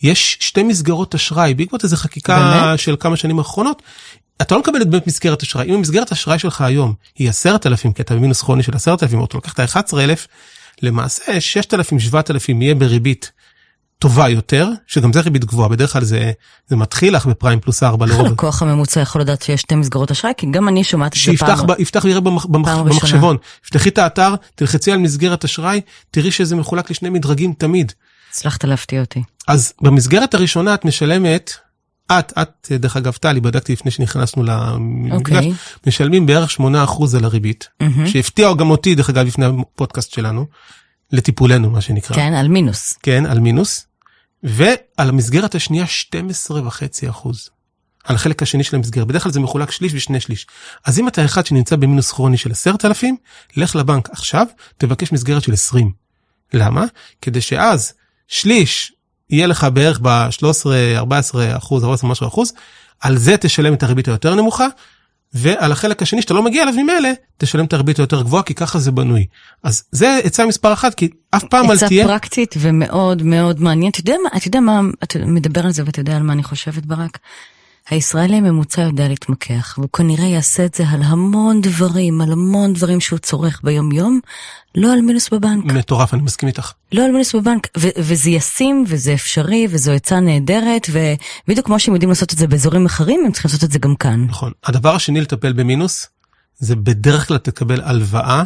יש 0.03 0.39
שתי 0.41 0.63
מסגרות 0.63 1.15
אשראי, 1.15 1.55
בעקבות 1.55 1.85
איזו 1.85 1.97
חקיקה 1.97 2.39
באמת? 2.39 2.79
של 2.79 2.97
כמה 3.01 3.17
שנים 3.17 3.39
האחרונות, 3.39 3.83
אתה 4.43 4.55
לא 4.55 4.61
מקבל 4.61 4.83
את 4.83 4.89
באמת 4.89 5.07
מסגרת 5.07 5.43
אשראי, 5.43 5.69
אם 5.69 5.75
המסגרת 5.75 6.13
אשראי 6.13 6.39
שלך 6.39 6.61
היום 6.61 6.95
היא 7.19 7.29
עשרת 7.29 7.67
אלפים, 7.67 7.93
כי 7.93 8.03
אתה 8.03 8.15
במינוס 8.15 8.43
כרוני 8.43 8.63
של 8.63 8.75
עשרת 8.75 9.03
אלפים, 9.03 9.19
או 9.19 9.25
אתה 9.25 9.37
לוקח 9.37 9.53
את 9.53 9.61
ה-11,000, 9.61 10.27
למעשה 10.83 11.41
6,000, 11.41 12.01
7,000 12.01 12.63
יהיה 12.63 12.75
בריבית 12.75 13.33
טובה 14.05 14.29
יותר, 14.29 14.69
שגם 14.87 15.13
זה 15.13 15.21
ריבית 15.21 15.45
גבוהה, 15.45 15.69
בדרך 15.69 15.93
כלל 15.93 16.05
זה, 16.05 16.33
זה 16.67 16.77
מתחיל 16.77 17.17
לך 17.17 17.27
בפריים 17.27 17.61
פלוס 17.61 17.83
4 17.83 18.07
לרוב. 18.07 18.21
איך 18.21 18.31
הלקוח 18.31 18.63
הממוצע 18.63 19.01
יכול 19.01 19.21
לדעת 19.21 19.43
שיש 19.43 19.61
שתי 19.61 19.75
מסגרות 19.75 20.11
אשראי? 20.11 20.33
כי 20.37 20.47
גם 20.51 20.69
אני 20.69 20.85
שומעת 20.85 21.13
את 21.13 21.19
זה 21.19 21.33
פעם. 21.39 21.77
שיפתח 21.79 22.05
ויראה 22.05 22.21
במח, 22.21 22.47
במח, 22.47 22.79
במחשבון, 22.79 23.37
פתחי 23.67 23.89
את 23.89 23.99
האתר, 23.99 24.35
תלחצי 24.55 24.93
על 24.93 24.99
מסגרת 24.99 25.45
אשראי, 25.45 25.81
תראי 26.11 26.31
שזה 26.31 26.57
מחולק 26.57 26.91
לשני 26.91 27.11
מדרגים 27.11 27.53
תמיד. 27.59 27.93
הצלחת 28.31 28.65
להפתיע 28.65 29.01
אותי. 29.01 29.23
אז 29.49 29.73
במסגרת 29.81 30.35
הראשונה 30.35 30.75
את 30.75 30.85
משלמת, 30.85 31.53
את, 32.13 32.33
את, 32.43 32.73
דרך 32.73 32.97
אגב, 32.97 33.13
טלי, 33.13 33.41
בדקתי 33.41 33.73
לפני 33.73 33.91
שנכנסנו 33.91 34.43
למפגש, 34.43 35.33
okay. 35.33 35.37
אוקיי. 35.37 35.53
משלמים 35.87 36.27
בערך 36.27 36.51
8% 36.61 36.63
על 37.17 37.25
הריבית, 37.25 37.69
mm-hmm. 37.83 38.07
שהפתיע 38.07 38.55
גם 38.55 38.71
אותי, 38.71 38.95
דרך 38.95 39.11
אגב, 39.11 39.27
לפני 39.27 39.47
הפודקאסט 39.47 40.13
שלנו, 40.13 40.47
לטיפולנו, 41.13 41.71
מה 41.71 41.81
שנקרא. 41.81 42.17
כן, 42.17 42.35
על 42.35 42.49
מינוס. 42.49 42.99
כן, 43.03 43.27
על 43.27 43.41
מינוס. 43.41 43.87
ועל 44.45 45.09
המסגרת 45.09 45.55
השנייה 45.55 45.85
12.5 45.85 47.11
אחוז. 47.11 47.51
על 48.05 48.17
החלק 48.17 48.43
השני 48.43 48.65
של 48.65 48.77
המסגרת, 48.77 49.07
בדרך 49.07 49.23
כלל 49.23 49.33
זה 49.33 49.41
מחולק 49.41 49.71
שליש 49.71 49.93
ושני 49.95 50.21
שליש. 50.21 50.47
אז 50.85 50.99
אם 50.99 51.09
אתה 51.09 51.25
אחד 51.25 51.47
שנמצא 51.47 51.77
במינוס 51.77 52.13
כרוני 52.13 52.37
של 52.37 52.51
10,000, 52.51 53.17
לך 53.57 53.77
לבנק 53.77 54.11
עכשיו, 54.11 54.47
תבקש 54.79 55.13
מסגרת 55.13 55.43
של 55.43 55.53
20. 55.53 55.93
למה? 56.55 56.85
כדי 57.23 57.41
שאז 57.41 57.93
שליש 58.29 58.93
יהיה 59.31 59.47
לך 59.47 59.67
בערך 59.73 60.01
ב-13, 60.03 60.67
14 60.97 61.57
אחוז, 61.57 61.85
14 61.85 62.11
משהו 62.11 62.29
אחוז, 62.29 62.53
על 63.01 63.17
זה 63.17 63.37
תשלם 63.37 63.75
את 63.75 63.83
הריבית 63.83 64.09
היותר 64.09 64.35
נמוכה, 64.35 64.67
ועל 65.35 65.73
החלק 65.73 66.03
השני 66.03 66.23
שאתה 66.23 66.35
לא 66.35 66.43
מגיע 66.43 66.63
אליו 66.63 66.75
ממילא, 66.75 67.09
תשלם 67.39 67.65
את 67.65 67.73
הריבית 67.73 67.99
היותר 67.99 68.23
גבוהה, 68.23 68.43
כי 68.43 68.55
ככה 68.55 68.79
זה 68.79 68.93
בנוי. 68.93 69.27
אז 69.63 69.83
זה 69.93 70.21
עצה 70.25 70.47
מספר 70.47 70.73
אחת, 70.73 70.95
כי 70.95 71.09
אף 71.31 71.45
פעם 71.45 71.71
אל 71.71 71.79
תהיה... 71.79 72.05
עצה 72.05 72.13
פרקטית 72.13 72.55
ומאוד 72.59 73.23
מאוד 73.23 73.61
מה, 73.61 73.73
אתה 74.39 74.49
יודע 74.49 74.61
מה, 74.61 74.81
אתה 75.03 75.19
מדבר 75.19 75.65
על 75.65 75.73
זה 75.73 75.83
ואתה 75.87 76.01
יודע 76.01 76.17
על 76.17 76.23
מה 76.23 76.33
אני 76.33 76.43
חושבת 76.43 76.87
ברק? 76.87 77.19
הישראלי 77.91 78.37
הממוצע 78.37 78.83
יודע 78.83 79.09
להתמקח, 79.09 79.75
והוא 79.79 79.89
כנראה 79.91 80.27
יעשה 80.27 80.65
את 80.65 80.75
זה 80.75 80.89
על 80.89 81.03
המון 81.03 81.61
דברים, 81.61 82.21
על 82.21 82.33
המון 82.33 82.73
דברים 82.73 83.01
שהוא 83.01 83.19
צורך 83.19 83.61
ביום-יום, 83.65 84.21
לא 84.75 84.93
על 84.93 85.01
מינוס 85.01 85.29
בבנק. 85.29 85.65
מטורף, 85.65 86.15
אני 86.15 86.23
מסכים 86.23 86.47
איתך. 86.47 86.73
לא 86.93 87.05
על 87.05 87.11
מינוס 87.11 87.35
בבנק, 87.35 87.69
ו- 87.79 87.89
וזה 87.99 88.31
ישים, 88.31 88.85
וזה 88.89 89.15
אפשרי, 89.15 89.67
וזו 89.71 89.93
עצה 89.93 90.21
נהדרת, 90.21 90.87
ובדיוק 90.91 91.67
כמו 91.67 91.79
שהם 91.79 91.95
יודעים 91.95 92.09
לעשות 92.11 92.33
את 92.33 92.39
זה 92.39 92.47
באזורים 92.47 92.87
אחרים, 92.87 93.23
הם 93.27 93.33
צריכים 93.33 93.49
לעשות 93.49 93.65
את 93.65 93.71
זה 93.71 93.79
גם 93.79 93.97
כאן. 93.97 94.25
נכון. 94.29 94.53
הדבר 94.65 94.95
השני 94.95 95.21
לטפל 95.21 95.53
במינוס, 95.53 96.09
זה 96.59 96.77
בדרך 96.77 97.29
כלל 97.29 97.39
תקבל 97.39 97.81
הלוואה 97.81 98.43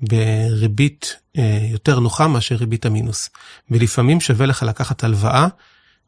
בריבית 0.00 1.16
אה, 1.38 1.58
יותר 1.70 2.00
נוחה 2.00 2.28
מאשר 2.28 2.54
ריבית 2.54 2.86
המינוס. 2.86 3.30
ולפעמים 3.70 4.20
שווה 4.20 4.46
לך 4.46 4.62
לקחת 4.62 5.04
הלוואה 5.04 5.46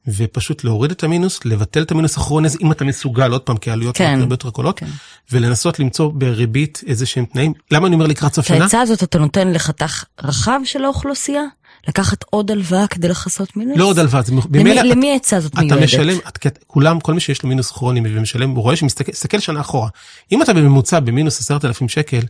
ופשוט 0.07 0.65
להוריד 0.65 0.91
את 0.91 1.05
המינוס, 1.05 1.45
לבטל 1.45 1.83
את 1.83 1.91
המינוס 1.91 2.17
אחרון 2.17 2.45
איזה, 2.45 2.59
אם 2.61 2.73
אתה 2.73 2.85
מסוגל, 2.85 3.33
עוד 3.33 3.41
פעם, 3.41 3.57
כי 3.57 3.71
העלויות 3.71 3.97
כן. 3.97 4.19
הרבה 4.21 4.35
יותר 4.35 4.49
גדולות, 4.49 4.79
כן. 4.79 4.87
ולנסות 5.33 5.79
למצוא 5.79 6.13
בריבית 6.15 6.81
איזה 6.87 7.07
שהם 7.07 7.25
תנאים. 7.25 7.53
למה 7.71 7.87
אני 7.87 7.95
אומר 7.95 8.07
לקראת 8.07 8.35
סוף 8.35 8.45
את 8.45 8.49
שנה? 8.49 8.65
העצה 8.65 8.81
הזאת 8.81 9.03
אתה 9.03 9.19
נותן 9.19 9.53
לחתך 9.53 10.05
רחב 10.23 10.61
של 10.65 10.85
האוכלוסייה? 10.85 11.43
לקחת 11.89 12.25
עוד 12.31 12.51
הלוואה 12.51 12.87
כדי 12.87 13.09
לכסות 13.09 13.57
מינוס? 13.57 13.79
לא 13.79 13.85
עוד 13.85 13.99
הלוואה, 13.99 14.23
זה 14.23 14.33
למי, 14.33 14.41
במילא, 14.49 14.83
למי 14.83 15.13
העצה 15.13 15.37
הזאת 15.37 15.53
אתה 15.53 15.61
מיועדת? 15.61 15.83
משלם, 15.83 16.19
את, 16.29 16.59
כולם, 16.67 17.01
כל 17.01 17.15
מי 17.15 17.21
שיש 17.21 17.43
לו 17.43 17.49
מינוס 17.49 17.71
כרוני 17.71 18.01
ומשלם, 18.05 18.51
הוא 18.51 18.63
רואה 18.63 18.77
שמסתכל 18.77 19.13
מסתכל 19.13 19.39
שנה 19.39 19.61
אחורה. 19.61 19.89
אם 20.33 20.43
אתה 20.43 20.53
בממוצע 20.53 21.01
במינוס 21.01 21.41
עשרת 21.41 21.65
אלפים 21.65 21.89
שקל, 21.89 22.21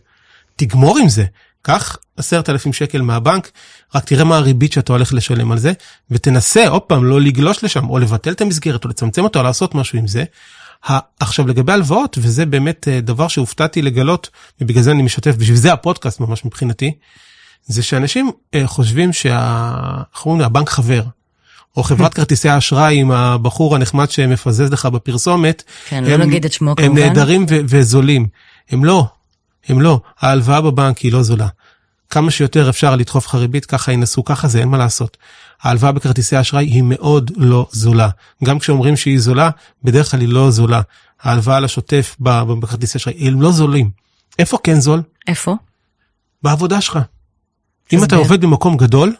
תגמור 0.55 0.97
עם 0.97 1.09
זה. 1.09 1.25
קח 1.65 1.97
עשרת 2.17 2.49
אלפים 2.49 2.73
שקל 2.73 3.01
מהבנק, 3.01 3.51
רק 3.95 4.05
תראה 4.05 4.23
מה 4.23 4.37
הריבית 4.37 4.73
שאתה 4.73 4.93
הולך 4.93 5.13
לשלם 5.13 5.51
על 5.51 5.57
זה, 5.57 5.73
ותנסה 6.11 6.67
עוד 6.67 6.81
פעם 6.81 7.05
לא 7.05 7.21
לגלוש 7.21 7.63
לשם, 7.63 7.89
או 7.89 7.99
לבטל 7.99 8.31
את 8.31 8.41
המסגרת, 8.41 8.83
או 8.83 8.89
לצמצם 8.89 9.23
אותו, 9.23 9.39
או 9.39 9.43
לעשות 9.43 9.75
משהו 9.75 9.99
עם 9.99 10.07
זה. 10.07 10.23
עכשיו 11.19 11.47
לגבי 11.47 11.71
הלוואות, 11.71 12.17
וזה 12.21 12.45
באמת 12.45 12.87
אה, 12.87 13.01
דבר 13.01 13.27
שהופתעתי 13.27 13.81
לגלות, 13.81 14.29
ובגלל 14.61 14.83
זה 14.83 14.91
אני 14.91 15.01
משתף, 15.03 15.35
בשביל 15.35 15.57
זה 15.57 15.73
הפודקאסט 15.73 16.19
ממש 16.19 16.45
מבחינתי, 16.45 16.91
זה 17.65 17.83
שאנשים 17.83 18.31
אה, 18.53 18.67
חושבים 18.67 19.13
שה... 19.13 19.71
איך 20.15 20.25
אומרים, 20.25 20.41
הבנק 20.41 20.69
חבר. 20.69 21.03
או 21.77 21.83
חברת 21.83 22.13
כרטיסי 22.15 22.49
האשראי 22.49 22.99
עם 22.99 23.11
הבחור 23.11 23.75
הנחמד 23.75 24.11
שמפזז 24.11 24.71
לך 24.71 24.85
בפרסומת. 24.85 25.63
כן, 25.89 26.03
לא 26.03 26.17
נגיד 26.17 26.45
את 26.45 26.53
שמו 26.53 26.69
הם 26.69 26.75
כמובן. 26.75 27.01
נהדרים 27.01 27.45
ו- 27.49 27.59
וזולים. 27.65 28.27
הם 28.69 28.85
לא, 28.85 29.05
הם 29.67 29.81
לא. 29.81 30.01
ההלוואה 30.19 30.61
בבנק 30.61 30.97
היא 30.97 31.13
לא 31.13 31.23
זולה. 31.23 31.47
כמה 32.09 32.31
שיותר 32.31 32.69
אפשר 32.69 32.95
לדחוף 32.95 33.25
לך 33.25 33.35
ריבית, 33.35 33.65
ככה 33.65 33.91
ינסו, 33.91 34.23
ככה 34.23 34.47
זה, 34.47 34.59
אין 34.59 34.69
מה 34.69 34.77
לעשות. 34.77 35.17
ההלוואה 35.61 35.91
בכרטיסי 35.91 36.35
האשראי 36.35 36.65
היא 36.65 36.83
מאוד 36.85 37.31
לא 37.35 37.67
זולה. 37.71 38.09
גם 38.43 38.59
כשאומרים 38.59 38.97
שהיא 38.97 39.19
זולה, 39.19 39.49
בדרך 39.83 40.11
כלל 40.11 40.21
היא 40.21 40.29
לא 40.29 40.51
זולה. 40.51 40.81
ההלוואה 41.21 41.59
לשוטף 41.59 42.15
בכרטיסי 42.19 42.97
אשראי, 42.97 43.27
הם 43.27 43.41
לא 43.41 43.51
זולים. 43.51 43.89
איפה 44.39 44.57
כן 44.63 44.79
זול? 44.79 45.01
איפה? 45.27 45.55
בעבודה 46.43 46.81
שלך. 46.81 46.99
אם 47.93 48.03
אתה. 48.03 48.15
עובד 48.15 48.41
במקום 48.41 48.77
גדול. 48.77 49.15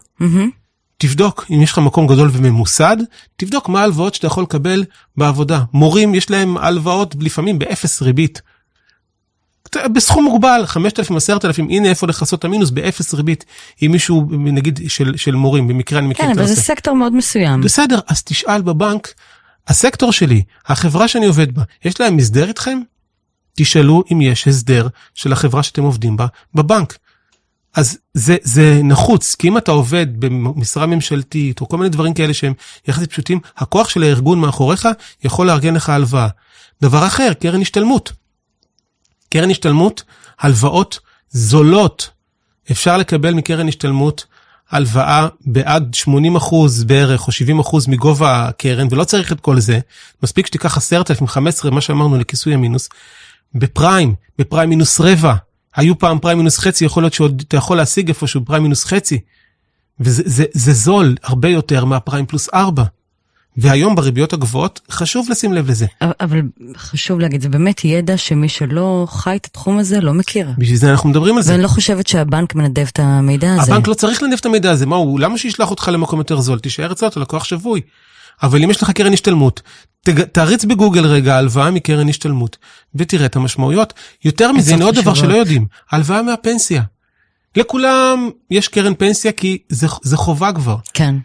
תבדוק, 0.97 1.45
אם 1.49 1.62
יש 1.62 1.71
לך 1.71 1.79
מקום 1.79 2.08
גדול 2.08 2.29
וממוסד, 2.34 2.97
תבדוק 3.36 3.69
מה 3.69 3.82
ההלוואות 3.82 4.15
שאתה 4.15 4.27
יכול 4.27 4.43
לקבל 4.43 4.84
בעבודה. 5.17 5.63
מורים, 5.73 6.15
יש 6.15 6.32
להם 6.32 6.58
הלוואות 6.58 7.15
לפעמים 7.19 7.60
באפס 7.60 8.01
ריבית. 8.01 8.41
בסכום 9.94 10.24
מוגבל, 10.24 10.64
5,000, 10.66 11.18
10,000, 11.18 11.70
הנה 11.70 11.90
איפה 11.90 12.08
לכסות 12.08 12.40
את 12.40 12.46
המינוס 12.46 12.70
באפס 12.70 13.14
ריבית. 13.14 13.46
אם 13.86 13.92
מישהו, 13.92 14.28
נגיד, 14.32 14.80
של, 14.88 15.18
של 15.18 15.36
מורים, 15.36 15.68
במקרה 15.68 16.00
אני 16.00 16.08
מכיר 16.08 16.26
כן, 16.26 16.32
את 16.32 16.38
אבל 16.38 16.48
זה. 16.48 16.56
סקטור 16.56 16.96
מאוד 16.96 17.14
מסוים. 17.14 17.62
בסדר, 17.62 18.00
אז 18.08 18.24
תשאל 18.24 18.62
בבנק, 18.62 19.14
הסקטור 19.68 20.12
שלי, 20.12 20.44
החברה 20.68 21.08
שאני 21.08 21.26
עובד 21.26 21.56
בה, 21.56 21.64
יש 21.86 22.00
להם 22.00 22.18
הסדר 22.18 22.48
איתכם? 22.48 22.80
תשאלו 23.56 24.04
אם 24.12 24.22
יש 24.22 24.48
הסדר 24.48 24.88
של 25.14 25.34
החברה 25.34 25.64
שאתם 25.64 25.84
עובדים 25.84 26.18
בה 26.18 26.28
בבנק. 26.56 26.98
אז 27.76 27.98
זה, 28.14 28.36
זה 28.44 28.80
נחוץ, 28.84 29.36
כי 29.36 29.48
אם 29.48 29.58
אתה 29.58 29.72
עובד 29.72 30.08
במשרה 30.20 30.86
ממשלתית 30.86 31.62
או 31.62 31.68
כל 31.68 31.78
מיני 31.78 31.90
דברים 31.90 32.14
כאלה 32.14 32.34
שהם 32.34 32.54
יחסית 32.88 33.12
פשוטים, 33.12 33.40
הכוח 33.58 33.90
של 33.90 34.04
הארגון 34.04 34.40
מאחוריך 34.40 34.88
יכול 35.24 35.48
לארגן 35.48 35.74
לך 35.74 35.90
הלוואה. 35.90 36.28
דבר 36.82 37.08
אחר, 37.08 37.34
קרן 37.34 37.62
השתלמות. 37.62 38.12
קרן 39.34 39.50
השתלמות, 39.50 40.04
הלוואות 40.39 41.00
זולות. 41.30 42.10
אפשר 42.72 42.98
לקבל 42.98 43.34
מקרן 43.34 43.67
השתלמות 43.67 44.26
הלוואה 44.72 45.28
בעד 45.46 45.93
80 45.93 46.36
אחוז 46.36 46.84
בערך 46.84 47.28
או 47.28 47.32
70 47.32 47.60
אחוז 47.60 47.88
מגובה 47.88 48.48
הקרן 48.48 48.88
ולא 48.91 49.04
צריך 49.04 49.32
את 49.32 49.39
כל 49.39 49.60
זה. 49.60 49.80
מספיק 50.24 50.48
שתיקח 50.48 50.78
10,000, 50.78 51.28
15, 51.28 51.72
מה 51.72 51.82
שאמרנו 51.82 52.17
לכיסוי 52.17 52.54
המינוס. 52.54 52.89
בפריים, 53.56 54.15
בפריים 54.39 54.69
מינוס 54.69 55.02
רבע. 55.02 55.36
היו 55.76 56.00
פעם 56.00 56.19
פריים 56.19 56.38
מינוס 56.38 56.60
חצי, 56.60 56.86
יכול 56.86 57.04
להיות 57.04 57.13
שעוד 57.13 57.43
אתה 57.48 57.58
יכול 57.58 57.78
להשיג 57.78 58.08
איפשהו 58.08 58.46
פריים 58.46 58.63
מינוס 58.63 58.86
חצי. 58.86 59.19
וזה 60.00 60.24
זה, 60.26 60.46
זה 60.52 60.74
זול 60.74 61.15
הרבה 61.24 61.50
יותר 61.50 61.86
מהפריים 61.86 62.26
פלוס 62.26 62.50
ארבע. 62.54 62.84
והיום 63.58 63.96
בריביות 63.96 64.34
הגבוהות 64.34 64.82
חשוב 64.92 65.28
לשים 65.30 65.54
לב 65.54 65.70
לזה. 65.70 65.86
אבל- 66.02 66.42
חשוב 66.78 67.20
להגיד, 67.20 67.42
זה 67.42 67.50
באמת 67.50 67.86
ידע 67.86 68.18
שמי 68.18 68.50
שלא 68.50 69.08
חי 69.10 69.36
את 69.36 69.46
התחום 69.46 69.78
הזה 69.78 70.02
לא 70.02 70.13
מכיר. 70.13 70.52
בשביל 70.58 70.78
זה 70.78 70.92
אנחנו 70.92 71.10
מדברים 71.10 71.38
על 71.38 71.44
זה. 71.44 71.52
ואני 71.52 71.63
לא 71.63 71.68
חושבת 71.68 72.08
שהבנק 72.08 72.56
מנדב 72.56 72.86
את 72.92 73.00
המידע 73.00 73.54
הזה. 73.56 73.74
הבנק 73.74 73.88
לא 73.88 73.94
צריך 73.94 74.24
לנף 74.24 74.39
את 74.39 74.46
המידע 74.46 74.72
הזה, 74.72 74.86
מה 74.86 74.96
הוא, 74.96 75.20
למה 75.20 75.38
שישלח 75.38 75.70
אותך 75.72 75.89
למקום 75.94 76.20
יותר 76.20 76.39
זול? 76.42 76.60
תישאר 76.60 76.92
אצלו, 76.92 77.08
אתה 77.08 77.20
לקוח 77.20 77.44
שבוי. 77.44 77.82
אבל 78.44 78.63
אם 78.63 78.70
יש 78.72 78.84
לך 78.84 78.89
קרן 78.92 79.13
השתלמות, 79.13 79.62
תג, 80.06 80.22
תריץ 80.24 80.66
בגוגל 80.66 81.06
רגע 81.06 81.38
הלוואה 81.38 81.72
מקרן 81.72 82.10
השתלמות, 82.10 82.58
ותראה 82.96 83.26
את 83.26 83.36
המשמעויות. 83.36 83.94
יותר 84.26 84.52
מזה, 84.52 84.74
הנה 84.74 84.86
עוד 84.86 84.96
דבר. 84.96 85.13
שלא 85.13 85.34
יודעים, 85.34 85.66
הלוואה 85.92 86.22
מהפנסיה. 86.22 86.82
לכולם 87.58 88.30
יש 88.52 88.68
קרן 88.68 88.94
פנסיה 88.98 89.32
כי 89.32 89.58
זה, 89.70 89.88
זה 90.02 90.18
חובה 90.18 90.52
כבר. 90.54 90.76
כן. 90.94 91.16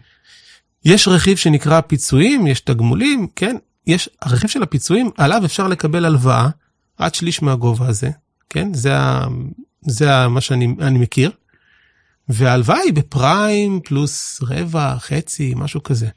יש 0.85 1.07
רכיב 1.07 1.37
שנקרא 1.37 1.81
פיצויים, 1.81 2.47
יש 2.47 2.61
תגמולים, 2.61 3.27
כן? 3.35 3.55
יש, 3.87 4.09
הרכיב 4.21 4.49
של 4.49 4.63
הפיצויים, 4.63 5.09
עליו 5.17 5.45
אפשר 5.45 5.67
לקבל 5.67 6.05
הלוואה 6.05 6.49
עד 6.97 7.15
שליש 7.15 7.41
מהגובה 7.41 7.87
הזה, 7.87 8.09
כן? 8.49 8.73
זה, 8.73 8.97
ה, 8.97 9.27
זה 9.81 10.15
ה, 10.15 10.27
מה 10.27 10.41
שאני 10.41 10.75
אני 10.81 10.99
מכיר. 10.99 11.31
וההלוואה 12.29 12.79
היא 12.79 12.93
בפריים 12.93 13.79
פלוס 13.83 14.39
רבע, 14.43 14.95
חצי, 14.99 15.53
משהו 15.57 15.83
כזה. 15.83 16.07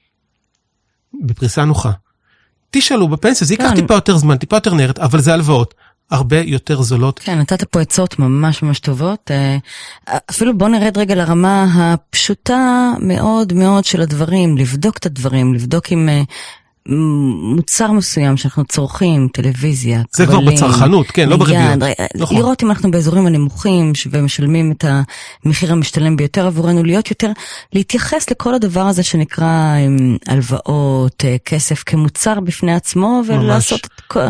בפריסה 1.23 1.65
נוחה. 1.65 1.93
תשאלו 2.71 3.09
בפנסיה, 3.09 3.47
זה 3.47 3.55
ייקח 3.55 3.69
כן. 3.69 3.77
טיפה 3.77 3.95
יותר 3.95 4.17
זמן, 4.17 4.37
טיפה 4.37 4.57
יותר 4.57 4.75
נערת, 4.75 4.99
אבל 4.99 5.21
זה 5.21 5.33
הלוואות. 5.33 5.75
הרבה 6.13 6.41
יותר 6.41 6.83
זולות. 6.83 7.19
כן, 7.19 7.39
נתת 7.39 7.65
פה 7.65 7.81
עצות 7.81 8.19
ממש 8.19 8.63
ממש 8.63 8.81
טובות. 8.81 9.31
אה, 9.31 9.57
אפילו 10.31 10.59
בוא 10.59 10.69
נרד 10.69 10.99
רגע 10.99 11.15
לרמה 11.15 11.67
הפשוטה 11.75 12.93
מאוד 13.01 13.53
מאוד 13.53 13.85
של 13.85 14.01
הדברים, 14.01 14.57
לבדוק 14.57 14.97
את 14.97 15.07
הדברים, 15.07 15.55
לבדוק 15.55 15.93
אם 15.93 16.09
אה, 16.09 16.23
מוצר 16.89 17.93
מסוים 17.93 18.37
שאנחנו 18.37 18.65
צורכים, 18.65 19.29
טלוויזיה, 19.33 20.03
זה 20.13 20.27
כבר 20.27 20.35
כבלים, 20.41 20.55
בצרכנות, 20.57 21.07
כן, 21.07 21.29
לא 21.29 21.37
בריביות. 21.37 21.83
ר- 21.83 22.21
נכון. 22.23 22.37
לראות 22.37 22.63
אם 22.63 22.71
אנחנו 22.71 22.91
באזורים 22.91 23.27
הנמוכים 23.27 23.93
ומשלמים 24.11 24.73
את 24.73 24.85
המחיר 25.45 25.73
המשתלם 25.73 26.17
ביותר 26.17 26.47
עבורנו, 26.47 26.85
להיות 26.85 27.11
יותר, 27.11 27.31
להתייחס 27.73 28.31
לכל 28.31 28.55
הדבר 28.55 28.81
הזה 28.81 29.03
שנקרא 29.03 29.77
אמ, 29.87 30.17
הלוואות, 30.29 31.25
אה, 31.25 31.37
כסף 31.45 31.83
כמוצר 31.87 32.41
בפני 32.41 32.75
עצמו, 32.75 33.23
ולעשות 33.27 33.81
את 33.87 34.01
כל, 34.01 34.21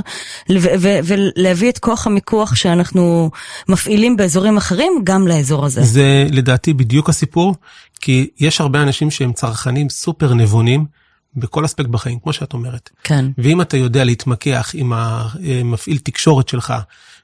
ולהביא 1.04 1.68
את 1.68 1.78
כוח 1.78 2.06
המיקוח 2.06 2.54
שאנחנו 2.54 3.30
מפעילים 3.68 4.16
באזורים 4.16 4.56
אחרים 4.56 4.92
גם 5.04 5.28
לאזור 5.28 5.64
הזה. 5.64 5.82
זה 5.82 6.26
לדעתי 6.30 6.72
בדיוק 6.74 7.08
הסיפור, 7.08 7.54
כי 8.00 8.28
יש 8.40 8.60
הרבה 8.60 8.82
אנשים 8.82 9.10
שהם 9.10 9.32
צרכנים 9.32 9.88
סופר 9.88 10.34
נבונים 10.34 11.01
בכל 11.36 11.64
אספקט 11.64 11.88
בחיים, 11.88 12.18
כמו 12.18 12.32
שאת 12.32 12.52
אומרת. 12.52 12.90
כן. 13.04 13.24
ואם 13.38 13.60
אתה 13.60 13.76
יודע 13.76 14.04
להתמקח 14.04 14.70
עם 14.74 14.92
המפעיל 14.92 15.98
תקשורת 15.98 16.48
שלך, 16.48 16.74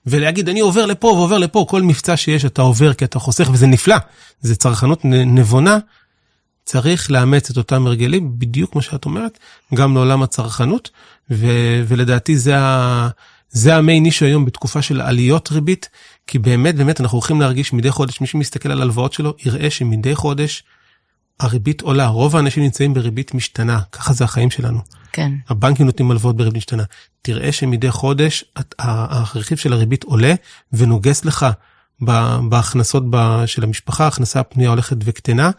ולהגיד 0.06 0.48
אני 0.48 0.60
עובר 0.60 0.86
לפה 0.86 1.06
ועובר 1.06 1.38
לפה, 1.38 1.66
כל 1.68 1.82
מבצע 1.82 2.16
שיש 2.16 2.44
אתה 2.44 2.62
עובר 2.62 2.94
כי 2.94 3.04
אתה 3.04 3.18
חוסך 3.18 3.48
וזה 3.52 3.66
נפלא, 3.66 3.96
זה 4.40 4.56
צרכנות 4.56 5.04
נבונה, 5.04 5.78
צריך 6.64 7.10
לאמץ 7.10 7.50
את 7.50 7.56
אותם 7.56 7.86
הרגלים, 7.86 8.38
בדיוק 8.38 8.72
כמו 8.72 8.82
שאת 8.82 9.04
אומרת, 9.04 9.38
גם 9.74 9.94
לעולם 9.94 10.22
הצרכנות, 10.22 10.90
ו- 11.30 11.82
ולדעתי 11.88 12.38
זה, 12.38 12.58
ה- 12.58 13.08
זה 13.50 13.76
המיין 13.76 14.04
אישו 14.04 14.24
היום 14.24 14.44
בתקופה 14.44 14.82
של 14.82 15.00
עליות 15.00 15.52
ריבית, 15.52 15.88
כי 16.26 16.38
באמת 16.38 16.76
באמת 16.76 17.00
אנחנו 17.00 17.18
הולכים 17.18 17.40
להרגיש 17.40 17.72
מדי 17.72 17.90
חודש, 17.90 18.20
מי 18.20 18.26
שמסתכל 18.26 18.70
על 18.72 18.82
הלוואות 18.82 19.12
שלו 19.12 19.34
יראה 19.44 19.70
שמדי 19.70 20.14
חודש 20.14 20.62
הריבית 21.40 21.80
עולה, 21.80 22.06
רוב 22.06 22.36
האנשים 22.36 22.62
נמצאים 22.62 22.94
בריבית 22.94 23.34
משתנה, 23.34 23.80
ככה 23.92 24.12
זה 24.12 24.24
החיים 24.24 24.50
שלנו. 24.50 24.80
כן. 25.12 25.32
הבנקים 25.48 25.86
נותנים 25.86 26.10
הלוואות 26.10 26.36
בריבית 26.36 26.56
משתנה. 26.56 26.82
תראה 27.22 27.52
שמדי 27.52 27.90
חודש 27.90 28.44
את- 28.60 28.74
הרכיב 28.78 29.58
של 29.58 29.72
הריבית 29.72 30.04
עולה 30.04 30.34
ונוגס 30.72 31.24
לך 31.24 31.46
בהכנסות 32.48 33.02
של 33.46 33.64
המשפחה, 33.64 34.04
ההכנסה 34.04 34.40
הפנויה 34.40 34.70
הולכת 34.70 34.96
וקטנה, 35.04 35.50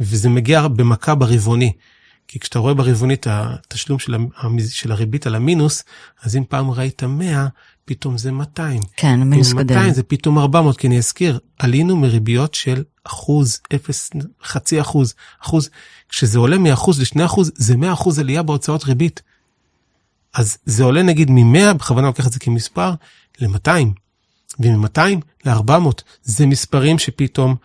וזה 0.00 0.28
מגיע 0.28 0.68
במכה 0.68 1.14
ברבעוני. 1.14 1.72
כי 2.28 2.38
כשאתה 2.38 2.58
רואה 2.58 2.74
ברבעונית 2.74 3.26
התשלום 3.30 3.98
של, 3.98 4.14
המ- 4.14 4.28
של 4.68 4.92
הריבית 4.92 5.26
על 5.26 5.34
המינוס, 5.34 5.84
אז 6.22 6.36
אם 6.36 6.44
פעם 6.48 6.70
ראית 6.70 7.02
100, 7.02 7.46
פתאום 7.88 8.18
זה 8.18 8.32
200. 8.32 8.80
כן, 8.96 9.22
המינוס 9.22 9.52
אם 9.52 9.58
גדל. 9.58 9.74
200 9.74 9.94
זה 9.94 10.02
פתאום 10.02 10.38
400, 10.38 10.78
כי 10.78 10.86
אני 10.86 10.98
אזכיר, 10.98 11.38
עלינו 11.58 11.96
מריביות 11.96 12.54
של 12.54 12.82
אחוז, 13.04 13.60
אפס, 13.74 14.10
חצי 14.44 14.80
אחוז, 14.80 15.14
אחוז, 15.42 15.70
כשזה 16.08 16.38
עולה 16.38 16.58
מאחוז 16.58 17.00
לשני 17.00 17.24
אחוז, 17.24 17.52
זה 17.54 17.76
100 17.76 17.92
אחוז 17.92 18.18
עלייה 18.18 18.42
בהוצאות 18.42 18.84
ריבית. 18.84 19.22
אז 20.34 20.58
זה 20.64 20.84
עולה 20.84 21.02
נגיד 21.02 21.30
מ-100, 21.30 21.74
בכוונה 21.74 22.06
לוקח 22.06 22.26
את 22.26 22.32
זה 22.32 22.38
כמספר, 22.38 22.92
ל-200, 23.40 23.70
ומ-200 24.60 25.00
ל-400. 25.44 26.02
זה 26.22 26.46
מספרים 26.46 26.98
שפתאום 26.98 27.56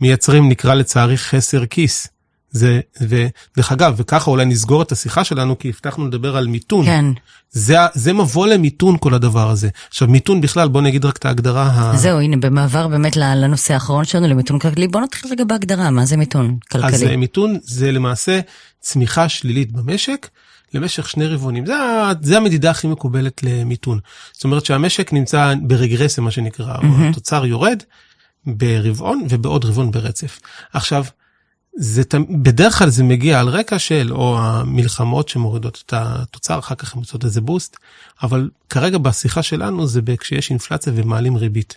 מייצרים, 0.00 0.48
נקרא 0.48 0.74
לצערי, 0.74 1.16
חסר 1.16 1.66
כיס. 1.66 2.08
זה, 2.52 2.80
ודרך 3.00 3.72
אגב, 3.72 3.94
וככה 3.96 4.30
אולי 4.30 4.44
נסגור 4.44 4.82
את 4.82 4.92
השיחה 4.92 5.24
שלנו, 5.24 5.58
כי 5.58 5.68
הבטחנו 5.68 6.06
לדבר 6.06 6.36
על 6.36 6.46
מיתון. 6.46 6.86
כן, 6.86 7.04
זה, 7.50 7.76
זה 7.94 8.12
מבוא 8.12 8.46
למיתון 8.46 8.96
כל 9.00 9.14
הדבר 9.14 9.50
הזה. 9.50 9.68
עכשיו, 9.88 10.08
מיתון 10.08 10.40
בכלל, 10.40 10.68
בוא 10.68 10.82
נגיד 10.82 11.04
רק 11.04 11.16
את 11.16 11.24
ההגדרה 11.24 11.66
ה... 11.74 11.96
זהו, 11.96 12.20
הנה, 12.20 12.36
במעבר 12.36 12.88
באמת 12.88 13.16
לנושא 13.16 13.74
האחרון 13.74 14.04
שלנו, 14.04 14.28
למיתון 14.28 14.58
כלכלי, 14.58 14.88
בוא 14.88 15.00
נתחיל 15.00 15.30
רגע 15.30 15.44
בהגדרה, 15.44 15.90
מה 15.90 16.04
זה 16.04 16.16
מיתון 16.16 16.56
אז 16.74 16.82
אה, 16.82 16.90
כלכלי? 16.90 17.16
מיתון 17.16 17.58
זה 17.62 17.92
למעשה 17.92 18.40
צמיחה 18.80 19.28
שלילית 19.28 19.72
במשק 19.72 20.28
למשך 20.74 21.08
שני 21.08 21.26
רבעונים. 21.26 21.66
זה, 21.66 21.74
זה 22.22 22.36
המדידה 22.36 22.70
הכי 22.70 22.86
מקובלת 22.86 23.42
למיתון. 23.42 23.98
זאת 24.32 24.44
אומרת 24.44 24.64
שהמשק 24.64 25.12
נמצא 25.12 25.54
ברגרסיה, 25.62 26.24
מה 26.24 26.30
שנקרא, 26.30 26.76
מהמם. 26.82 27.08
התוצר 27.08 27.46
יורד 27.46 27.82
ברבעון 28.46 29.26
ובעוד 29.28 29.64
רבעון 29.64 29.90
ברצף. 29.90 30.40
עכשיו, 30.72 31.04
זה, 31.76 32.02
בדרך 32.42 32.78
כלל 32.78 32.88
זה 32.88 33.04
מגיע 33.04 33.40
על 33.40 33.48
רקע 33.48 33.78
של 33.78 34.12
או 34.12 34.38
המלחמות 34.38 35.28
שמורידות 35.28 35.82
את 35.86 35.92
התוצר, 35.96 36.58
אחר 36.58 36.74
כך 36.74 36.94
הן 36.94 37.00
עושות 37.00 37.24
איזה 37.24 37.40
בוסט, 37.40 37.76
אבל 38.22 38.50
כרגע 38.70 38.98
בשיחה 38.98 39.42
שלנו 39.42 39.86
זה 39.86 40.00
כשיש 40.18 40.50
אינפלציה 40.50 40.92
ומעלים 40.96 41.36
ריבית. 41.36 41.76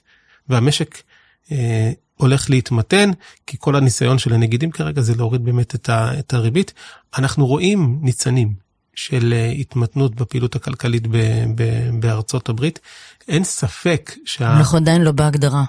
והמשק 0.49 1.01
אה, 1.51 1.91
הולך 2.15 2.49
להתמתן, 2.49 3.12
כי 3.47 3.58
כל 3.60 3.75
הניסיון 3.75 4.17
של 4.17 4.34
הנגידים 4.34 4.71
כרגע 4.71 5.01
זה 5.01 5.15
להוריד 5.15 5.45
באמת 5.45 5.75
את, 5.75 5.89
ה, 5.89 6.19
את 6.19 6.34
הריבית. 6.34 6.73
אנחנו 7.17 7.47
רואים 7.47 7.99
ניצנים 8.01 8.64
של 8.95 9.34
אה, 9.34 9.45
התמתנות 9.51 10.15
בפעילות 10.15 10.55
הכלכלית 10.55 11.08
ב, 11.08 11.17
ב, 11.55 11.63
בארצות 11.99 12.49
הברית. 12.49 12.79
אין 13.27 13.43
ספק 13.43 14.12
שה... 14.25 14.58
אנחנו 14.58 14.77
עדיין 14.77 15.01
לא 15.01 15.12
בהגדרה. 15.12 15.63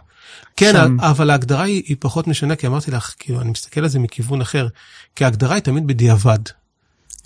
כן, 0.57 0.73
שם. 0.73 0.97
אבל 1.01 1.31
ההגדרה 1.31 1.63
היא, 1.63 1.83
היא 1.87 1.97
פחות 2.01 2.27
משנה, 2.27 2.57
כי 2.57 2.67
אמרתי 2.67 2.91
לך, 2.91 3.15
כאילו, 3.19 3.41
אני 3.41 3.51
מסתכל 3.51 3.81
על 3.81 3.89
זה 3.89 3.99
מכיוון 3.99 4.41
אחר, 4.41 4.69
כי 5.17 5.25
ההגדרה 5.25 5.55
היא 5.55 5.63
תמיד 5.63 5.87
בדיעבד, 5.87 6.39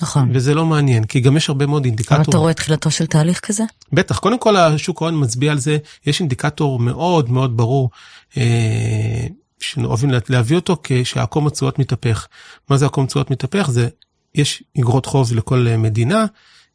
נכון. 0.02 0.30
וזה 0.34 0.54
לא 0.54 0.66
מעניין, 0.66 1.04
כי 1.04 1.20
גם 1.20 1.36
יש 1.36 1.48
הרבה 1.48 1.66
מאוד 1.66 1.82
אבל 1.82 1.88
אינדיקטורים. 1.88 2.22
אתה 2.28 2.38
רואה 2.38 2.54
תחילתו 2.54 2.90
של 2.90 3.06
תהליך 3.06 3.40
כזה? 3.40 3.64
בטח, 3.92 4.18
קודם 4.18 4.38
כל 4.38 4.56
השוק 4.56 5.02
ההון 5.02 5.22
מצביע 5.24 5.52
על 5.52 5.58
זה, 5.58 5.78
יש 6.06 6.20
אינדיקטור 6.20 6.78
מאוד 6.78 7.30
מאוד 7.30 7.56
ברור, 7.56 7.90
אה, 8.36 9.26
שאוהבים 9.60 10.10
לה- 10.10 10.18
להביא 10.28 10.56
אותו 10.56 10.76
כשהעקום 10.82 11.46
התשואות 11.46 11.78
מתהפך. 11.78 12.26
מה 12.70 12.76
זה 12.76 12.86
עקום 12.86 13.06
תשואות 13.06 13.30
מתהפך? 13.30 13.68
זה, 13.70 13.88
יש 14.34 14.62
אגרות 14.80 15.06
חוב 15.06 15.32
לכל 15.32 15.66
אה, 15.68 15.76
מדינה, 15.76 16.26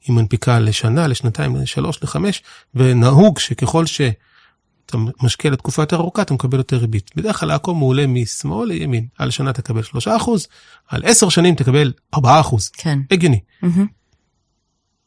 היא 0.07 0.15
מנפיקה 0.15 0.59
לשנה, 0.59 1.07
לשנתיים, 1.07 1.55
לשלוש, 1.55 2.03
לחמש, 2.03 2.43
ונהוג 2.75 3.39
שככל 3.39 3.85
שאתה 3.85 4.97
משקיע 5.23 5.51
לתקופה 5.51 5.81
יותר 5.81 5.95
ארוכה, 5.95 6.21
אתה 6.21 6.33
מקבל 6.33 6.57
יותר 6.57 6.77
ריבית. 6.77 7.11
בדרך 7.15 7.39
כלל 7.39 7.51
העקום 7.51 7.79
הוא 7.79 7.89
עולה 7.89 8.07
משמאל 8.07 8.67
לימין, 8.67 9.07
על 9.17 9.31
שנה 9.31 9.53
תקבל 9.53 9.83
שלושה 9.83 10.15
אחוז, 10.15 10.47
על 10.87 11.01
עשר 11.05 11.29
שנים 11.29 11.55
תקבל 11.55 11.93
ארבעה 12.13 12.39
אחוז. 12.39 12.69
כן. 12.69 12.99
הגיוני. 13.11 13.39
מהמם. 13.61 13.87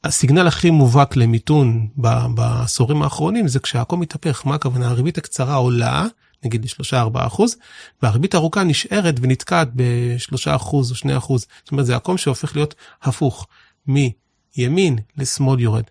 הסיגנל 0.05 0.47
הכי 0.47 0.71
מובהק 0.71 1.17
למיתון 1.17 1.89
בעשורים 2.35 3.03
האחרונים 3.03 3.49
זה 3.49 3.61
כשהעקום 3.61 4.01
מתהפך. 4.01 4.47
מה 4.47 4.55
הכוונה? 4.55 4.89
הריבית 4.89 5.19
הקצרה 5.19 5.55
עולה, 5.55 6.07
נגיד 6.45 6.65
ל-3-4 6.65 7.27
אחוז, 7.27 7.57
והריבית 8.03 8.35
הארוכה 8.35 8.65
נשארת 8.65 9.15
ונתקעת 9.21 9.69
ב-3 9.77 10.57
אחוז 10.57 10.91
או 10.91 10.97
2 10.97 11.17
אחוז. 11.17 11.47
זאת 11.65 11.73
אומרת, 11.73 11.87
זה 11.87 11.97
עקום 11.97 12.19
שהופך 12.19 12.57
להיות 12.57 12.75
הפוך, 13.03 13.47
מימין 13.87 14.99
לשמאל 15.17 15.61
יורד. 15.61 15.85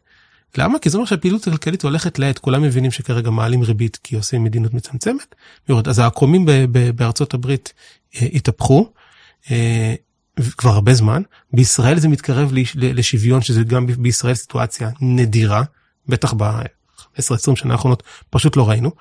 למה? 0.58 0.80
כי 0.80 0.90
זה 0.90 0.98
אומר 0.98 1.08
שהפעילות 1.08 1.48
הכלכלית 1.48 1.84
הולכת 1.84 2.20
לאט, 2.20 2.38
כולם 2.38 2.62
מבינים 2.62 2.92
שכרגע 2.92 3.30
מעלים 3.30 3.64
ריבית 3.64 4.00
כי 4.04 4.16
עושים 4.16 4.44
מדיניות 4.44 4.74
מצמצמת, 4.74 5.36
יורד. 5.70 5.88
אז 5.88 6.00
העקומים 6.00 6.46
בארצות 6.96 7.34
הברית 7.34 7.74
אה, 8.16 8.28
התהפכו. 8.34 8.92
אה, 9.52 9.96
כבר 10.58 10.70
הרבה 10.70 10.94
זמן. 10.94 11.22
בישראל 11.54 12.00
זה 12.00 12.08
מתקרב 12.08 12.52
לשוויון, 12.76 13.42
שזה 13.42 13.64
גם 13.64 13.88
בישראל 13.88 14.34
סיטואציה 14.34 14.90
נדירה, 15.02 15.64
בטח 16.08 16.34
ב-10-20 16.34 17.56
שנה 17.56 17.74
האחרונות 17.74 18.04
פשוט 18.30 18.58
לא 18.58 18.70
ראינו. 18.70 18.92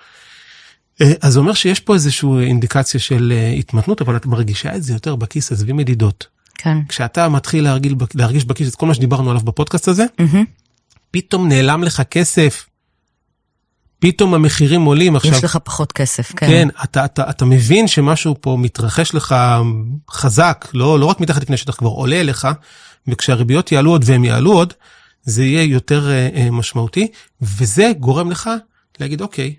אה, 1.02 1.12
אז 1.20 1.32
זה 1.32 1.38
אומר 1.38 1.54
שיש 1.54 1.80
פה 1.80 1.94
איזושהי 1.94 2.28
אינדיקציה 2.40 3.00
של 3.00 3.32
אה, 3.36 3.50
התמתנות, 3.50 4.00
אבל 4.00 4.16
את 4.16 4.26
מרגישה 4.26 4.76
את 4.76 4.82
זה 4.82 4.92
יותר 4.92 5.16
בכיס, 5.16 5.52
עזבי 5.52 5.72
מדידות. 5.72 6.26
כן. 6.54 6.78
כשאתה 6.88 7.28
מתחיל 7.28 7.64
להרגיל, 7.64 7.94
להרגיש 8.14 8.44
בכיס 8.44 8.68
את 8.68 8.74
כל 8.74 8.86
מה 8.86 8.94
שדיברנו 8.94 9.30
עליו 9.30 9.42
בפודקאסט 9.42 9.88
הזה, 9.88 10.04
מהמם. 10.18 10.44
פתאום 11.10 11.48
נעלם 11.48 11.84
לך 11.84 12.02
כסף. 12.10 12.66
פתאום 13.98 14.34
המחירים 14.34 14.84
עולים 14.84 15.16
עכשיו. 15.16 15.32
יש 15.32 15.44
לך 15.44 15.58
פחות 15.64 15.92
כסף, 15.92 16.32
כן. 16.36 16.46
כן, 16.46 16.68
אתה, 16.84 17.04
אתה, 17.04 17.30
אתה 17.30 17.44
מבין 17.44 17.88
שמשהו 17.88 18.36
פה 18.40 18.56
מתרחש 18.60 19.14
לך 19.14 19.34
חזק, 20.10 20.66
לא, 20.74 21.00
לא 21.00 21.06
רק 21.06 21.20
מתחת 21.20 21.42
לפני 21.42 21.56
שטח, 21.56 21.74
כבר 21.74 21.88
עולה 21.88 22.20
אליך, 22.20 22.48
וכשהריביות 23.08 23.72
יעלו 23.72 23.90
עוד 23.90 24.04
והם 24.06 24.24
יעלו 24.24 24.52
עוד, 24.52 24.72
זה 25.22 25.44
יהיה 25.44 25.62
יותר 25.62 26.10
אה, 26.10 26.28
אה, 26.34 26.50
משמעותי, 26.50 27.08
וזה 27.42 27.92
גורם 28.00 28.30
לך 28.30 28.50
להגיד, 29.00 29.20
אוקיי, 29.20 29.54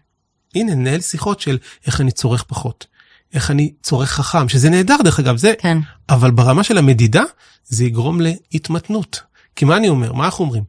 הנה, 0.58 0.76
ננהל 0.76 1.02
שיחות 1.02 1.40
של 1.40 1.58
איך 1.88 2.02
אני 2.02 2.12
צורך 2.12 2.44
פחות, 2.44 2.88
איך 3.34 3.52
אני 3.52 3.74
צורך 3.84 4.12
חכם, 4.12 4.50
שזה 4.50 4.70
נהדר 4.70 4.96
דרך 5.04 5.20
אגב, 5.20 5.38
זה, 5.38 5.54
כן. 5.60 5.78
אבל 6.10 6.32
ברמה 6.32 6.64
של 6.64 6.78
המדידה, 6.78 7.24
זה 7.64 7.86
יגרום 7.86 8.22
להתמתנות. 8.22 9.22
כי 9.56 9.66
מה 9.66 9.78
אני 9.78 9.90
אומר? 9.90 10.14
מה 10.14 10.26
אנחנו 10.26 10.46
אומרים? 10.46 10.64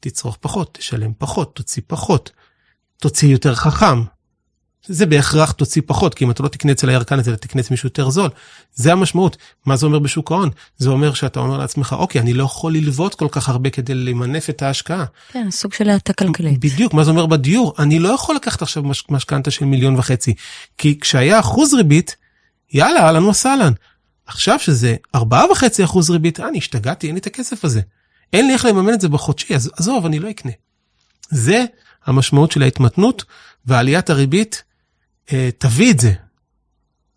תצרוך 0.00 0.38
פחות, 0.40 0.74
תשלם 0.78 1.12
פחות, 1.18 1.54
תוציא 1.54 1.82
פחות, 1.86 2.30
תוציא 3.00 3.28
יותר 3.28 3.54
חכם. 3.54 4.02
זה 4.88 5.06
בהכרח 5.06 5.52
תוציא 5.52 5.82
פחות, 5.86 6.14
כי 6.14 6.24
אם 6.24 6.30
אתה 6.30 6.42
לא 6.42 6.48
תקנה 6.48 6.72
אצל 6.72 6.88
הירקן 6.88 7.18
הזה, 7.18 7.30
אתה 7.34 7.48
תקנה 7.48 7.62
אצל 7.62 7.68
מישהו 7.70 7.86
יותר 7.86 8.10
זול. 8.10 8.30
זה 8.74 8.92
המשמעות. 8.92 9.36
מה 9.66 9.76
זה 9.76 9.86
אומר 9.86 9.98
בשוק 9.98 10.32
ההון? 10.32 10.50
זה 10.78 10.88
אומר 10.90 11.14
שאתה 11.14 11.40
אומר 11.40 11.58
לעצמך, 11.58 11.96
אוקיי, 11.98 12.20
אני 12.20 12.32
לא 12.32 12.44
יכול 12.44 12.74
ללוות 12.74 13.14
כל 13.14 13.28
כך 13.30 13.48
הרבה 13.48 13.70
כדי 13.70 13.94
למנף 13.94 14.50
את 14.50 14.62
ההשקעה. 14.62 15.04
כן, 15.32 15.50
סוג 15.50 15.72
של 15.72 15.88
האטה 15.90 16.12
כלכלית. 16.12 16.60
בדיוק, 16.60 16.94
מה 16.94 17.04
זה 17.04 17.10
אומר 17.10 17.26
בדיור? 17.26 17.74
אני 17.78 17.98
לא 17.98 18.08
יכול 18.08 18.36
לקחת 18.36 18.62
עכשיו 18.62 18.82
מש- 18.82 19.04
משכנתה 19.10 19.50
של 19.50 19.64
מיליון 19.64 19.96
וחצי, 19.96 20.34
כי 20.78 21.00
כשהיה 21.00 21.40
אחוז 21.40 21.74
ריבית, 21.74 22.16
יאללה, 22.72 23.00
אהלן 23.06 23.24
וסהלן. 23.24 23.72
עכשיו 24.26 24.58
שזה 24.58 24.96
ארבעה 25.14 25.50
וחצי 25.52 25.84
אחוז 25.84 26.10
ריבית, 26.10 26.40
אני 26.40 26.58
השתגעתי, 26.58 27.06
אין 27.06 27.14
לי 27.14 27.20
את 27.20 27.26
הכסף 27.26 27.64
הזה. 27.64 27.80
אין 28.32 28.46
לי 28.46 28.52
איך 28.52 28.64
לממן 28.64 28.94
את 28.94 29.00
זה 29.00 29.08
בחודשי, 29.08 29.54
אז 29.54 29.70
עזוב, 29.76 30.06
אני 30.06 30.18
לא 30.18 30.30
אקנה. 30.30 30.52
זה 31.30 31.64
המשמעות 32.06 32.52
של 32.52 32.62
ההתמתנות, 32.62 33.24
ועליית 33.66 34.10
הריבית 34.10 34.62
תביא 35.58 35.92
את 35.92 36.00
זה. 36.00 36.12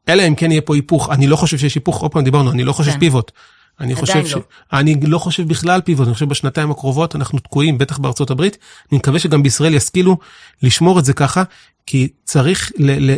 אלא 0.10 0.28
אם 0.28 0.36
כן 0.36 0.52
יהיה 0.52 0.62
פה 0.62 0.76
היפוך. 0.76 1.10
אני 1.10 1.28
לא 1.28 1.36
חושב 1.36 1.58
שיש 1.58 1.76
היפוך, 1.76 2.02
עוד 2.02 2.12
פעם 2.12 2.24
דיברנו, 2.24 2.52
אני 2.52 2.64
לא 2.64 2.74
חושב 2.74 2.92
כן. 2.92 3.00
פיבוט. 3.00 3.32
אני 3.80 3.96
חושב 3.96 4.26
ש... 4.26 4.34
לא. 4.34 4.42
אני 4.74 4.96
לא 5.02 5.18
חושב 5.18 5.48
בכלל 5.48 5.82
פיבוט, 5.82 6.08
אני 6.08 6.14
חושב 6.14 6.30
בשנתיים 6.30 6.72
הקרובות 6.72 7.16
אנחנו 7.16 7.40
תקועים, 7.40 7.78
בטח 7.78 7.98
בארצות 7.98 8.32
הברית. 8.32 8.58
אני 8.92 8.98
מקווה 8.98 9.20
שגם 9.20 9.44
בישראל 9.44 9.74
ישכילו 9.74 10.18
לשמור 10.64 11.00
את 11.00 11.06
זה 11.06 11.14
ככה, 11.14 11.44
כי 11.86 12.08
צריך 12.24 12.72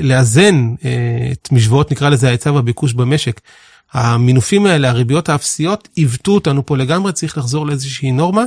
לאזן 0.03 0.75
אה, 0.85 1.29
את 1.31 1.49
משוואות, 1.51 1.91
נקרא 1.91 2.09
לזה 2.09 2.27
ההיצע 2.27 2.51
והביקוש 2.51 2.93
במשק. 2.93 3.41
המינופים 3.93 4.65
האלה, 4.65 4.89
הריביות 4.89 5.29
האפסיות, 5.29 5.87
עיוותו 5.95 6.31
אותנו 6.31 6.65
פה 6.65 6.77
לגמרי, 6.77 7.13
צריך 7.13 7.37
לחזור 7.37 7.67
לאיזושהי 7.67 8.11
נורמה, 8.11 8.43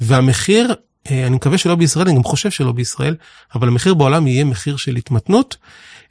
והמחיר, 0.00 0.70
אה, 0.70 0.74
אני 1.10 1.36
מקווה 1.36 1.58
שלא 1.58 1.74
בישראל, 1.74 2.08
אני 2.08 2.16
גם 2.16 2.24
חושב 2.24 2.50
שלא 2.50 2.72
בישראל, 2.72 3.14
אבל 3.54 3.68
המחיר 3.68 3.94
בעולם 3.94 4.26
יהיה 4.26 4.44
מחיר 4.44 4.76
של 4.76 4.96
התמתנות. 4.96 5.56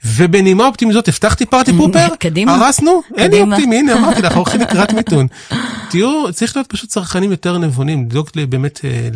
ובנימה 0.05 0.65
אופטימית 0.65 0.93
זאת, 0.93 1.07
הבטחתי 1.07 1.45
פארטי 1.45 1.73
פופר, 1.77 2.07
קדימה. 2.19 2.55
הרסנו, 2.55 3.01
אין 3.17 3.31
לי. 3.31 3.41
אופטימי, 3.41 3.79
הנה 3.79 3.93
אמרתי 3.93 4.21
לך, 4.21 4.35
הולכים 4.37 4.61
לקראת 4.61 4.93
מיתון. 4.93 5.27
תהיו, 5.89 6.33
צריך 6.33 6.55
להיות 6.55 6.67
פשוט 6.67 6.89
צרכנים 6.89 7.31
יותר 7.31 7.57
נבונים, 7.57 8.05
לדאוג 8.05 8.29
באמת 8.49 8.79
אה, 8.85 9.09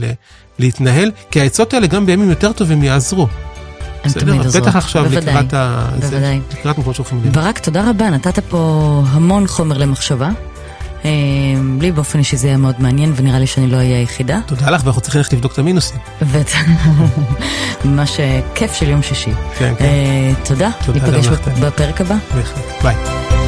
להתנהל, 0.60 1.12
כי 1.32 1.42
העצות 1.42 1.74
האלה 1.74 1.88
גם 1.88 2.06
בימים 2.06 2.30
יותר 2.30 2.52
טובים 2.52 2.84
יעזרו. 2.84 3.28
בסדר? 4.06 4.26
תמיד 4.26 4.46
עוזרות. 4.46 4.64
בטח 4.64 4.76
עכשיו 4.76 5.04
בוודאי. 5.04 5.34
לקראת 5.36 5.54
ה... 5.54 5.88
בוודאי. 6.00 6.40
לקראת 6.52 6.78
מקומות 6.78 6.96
שהולכים 6.96 7.18
אליהם. 7.20 7.34
ברק, 7.34 7.60
תודה 7.60 7.90
רבה, 7.90 8.10
נתת 8.10 8.40
פה 8.40 9.04
המון 9.08 9.48
חומר 9.48 9.78
למחשבה. 9.78 10.30
אה, 11.06 11.10
לי 11.82 11.92
באופן 11.92 12.20
אישי 12.20 12.38
זה 12.38 12.48
היה 12.48 12.58
מאוד 12.58 12.76
מעניין, 12.80 13.14
ונראה 13.16 13.40
לי 13.40 13.48
שאני 13.48 13.68
לא 13.68 13.78
אהיה 13.78 13.98
היחידה. 13.98 14.40
תודה 14.46 14.70
לך, 14.70 14.82
ואנחנו 14.84 15.02
צריכים 15.02 15.20
ללכת 15.20 15.34
לבדוק 15.34 15.54
את 15.54 15.60
המינוסים. 15.60 15.98
ממש 17.86 18.20
אה, 18.20 18.42
כיף 18.56 18.74
של 18.74 18.90
יום 18.90 19.02
שישי. 19.04 19.32
כן, 19.58 19.74
כן, 19.78 19.86
אה, 19.86 20.32
תודה, 20.46 20.70
תודה 20.86 21.00
ניפגש 21.00 21.28
גם 21.28 21.34
לך, 21.34 21.40
טלי. 21.40 21.54
בפרק 21.62 22.02
הבא. 22.02 22.16
בהחלט. 22.36 22.84
ביי. 22.84 23.41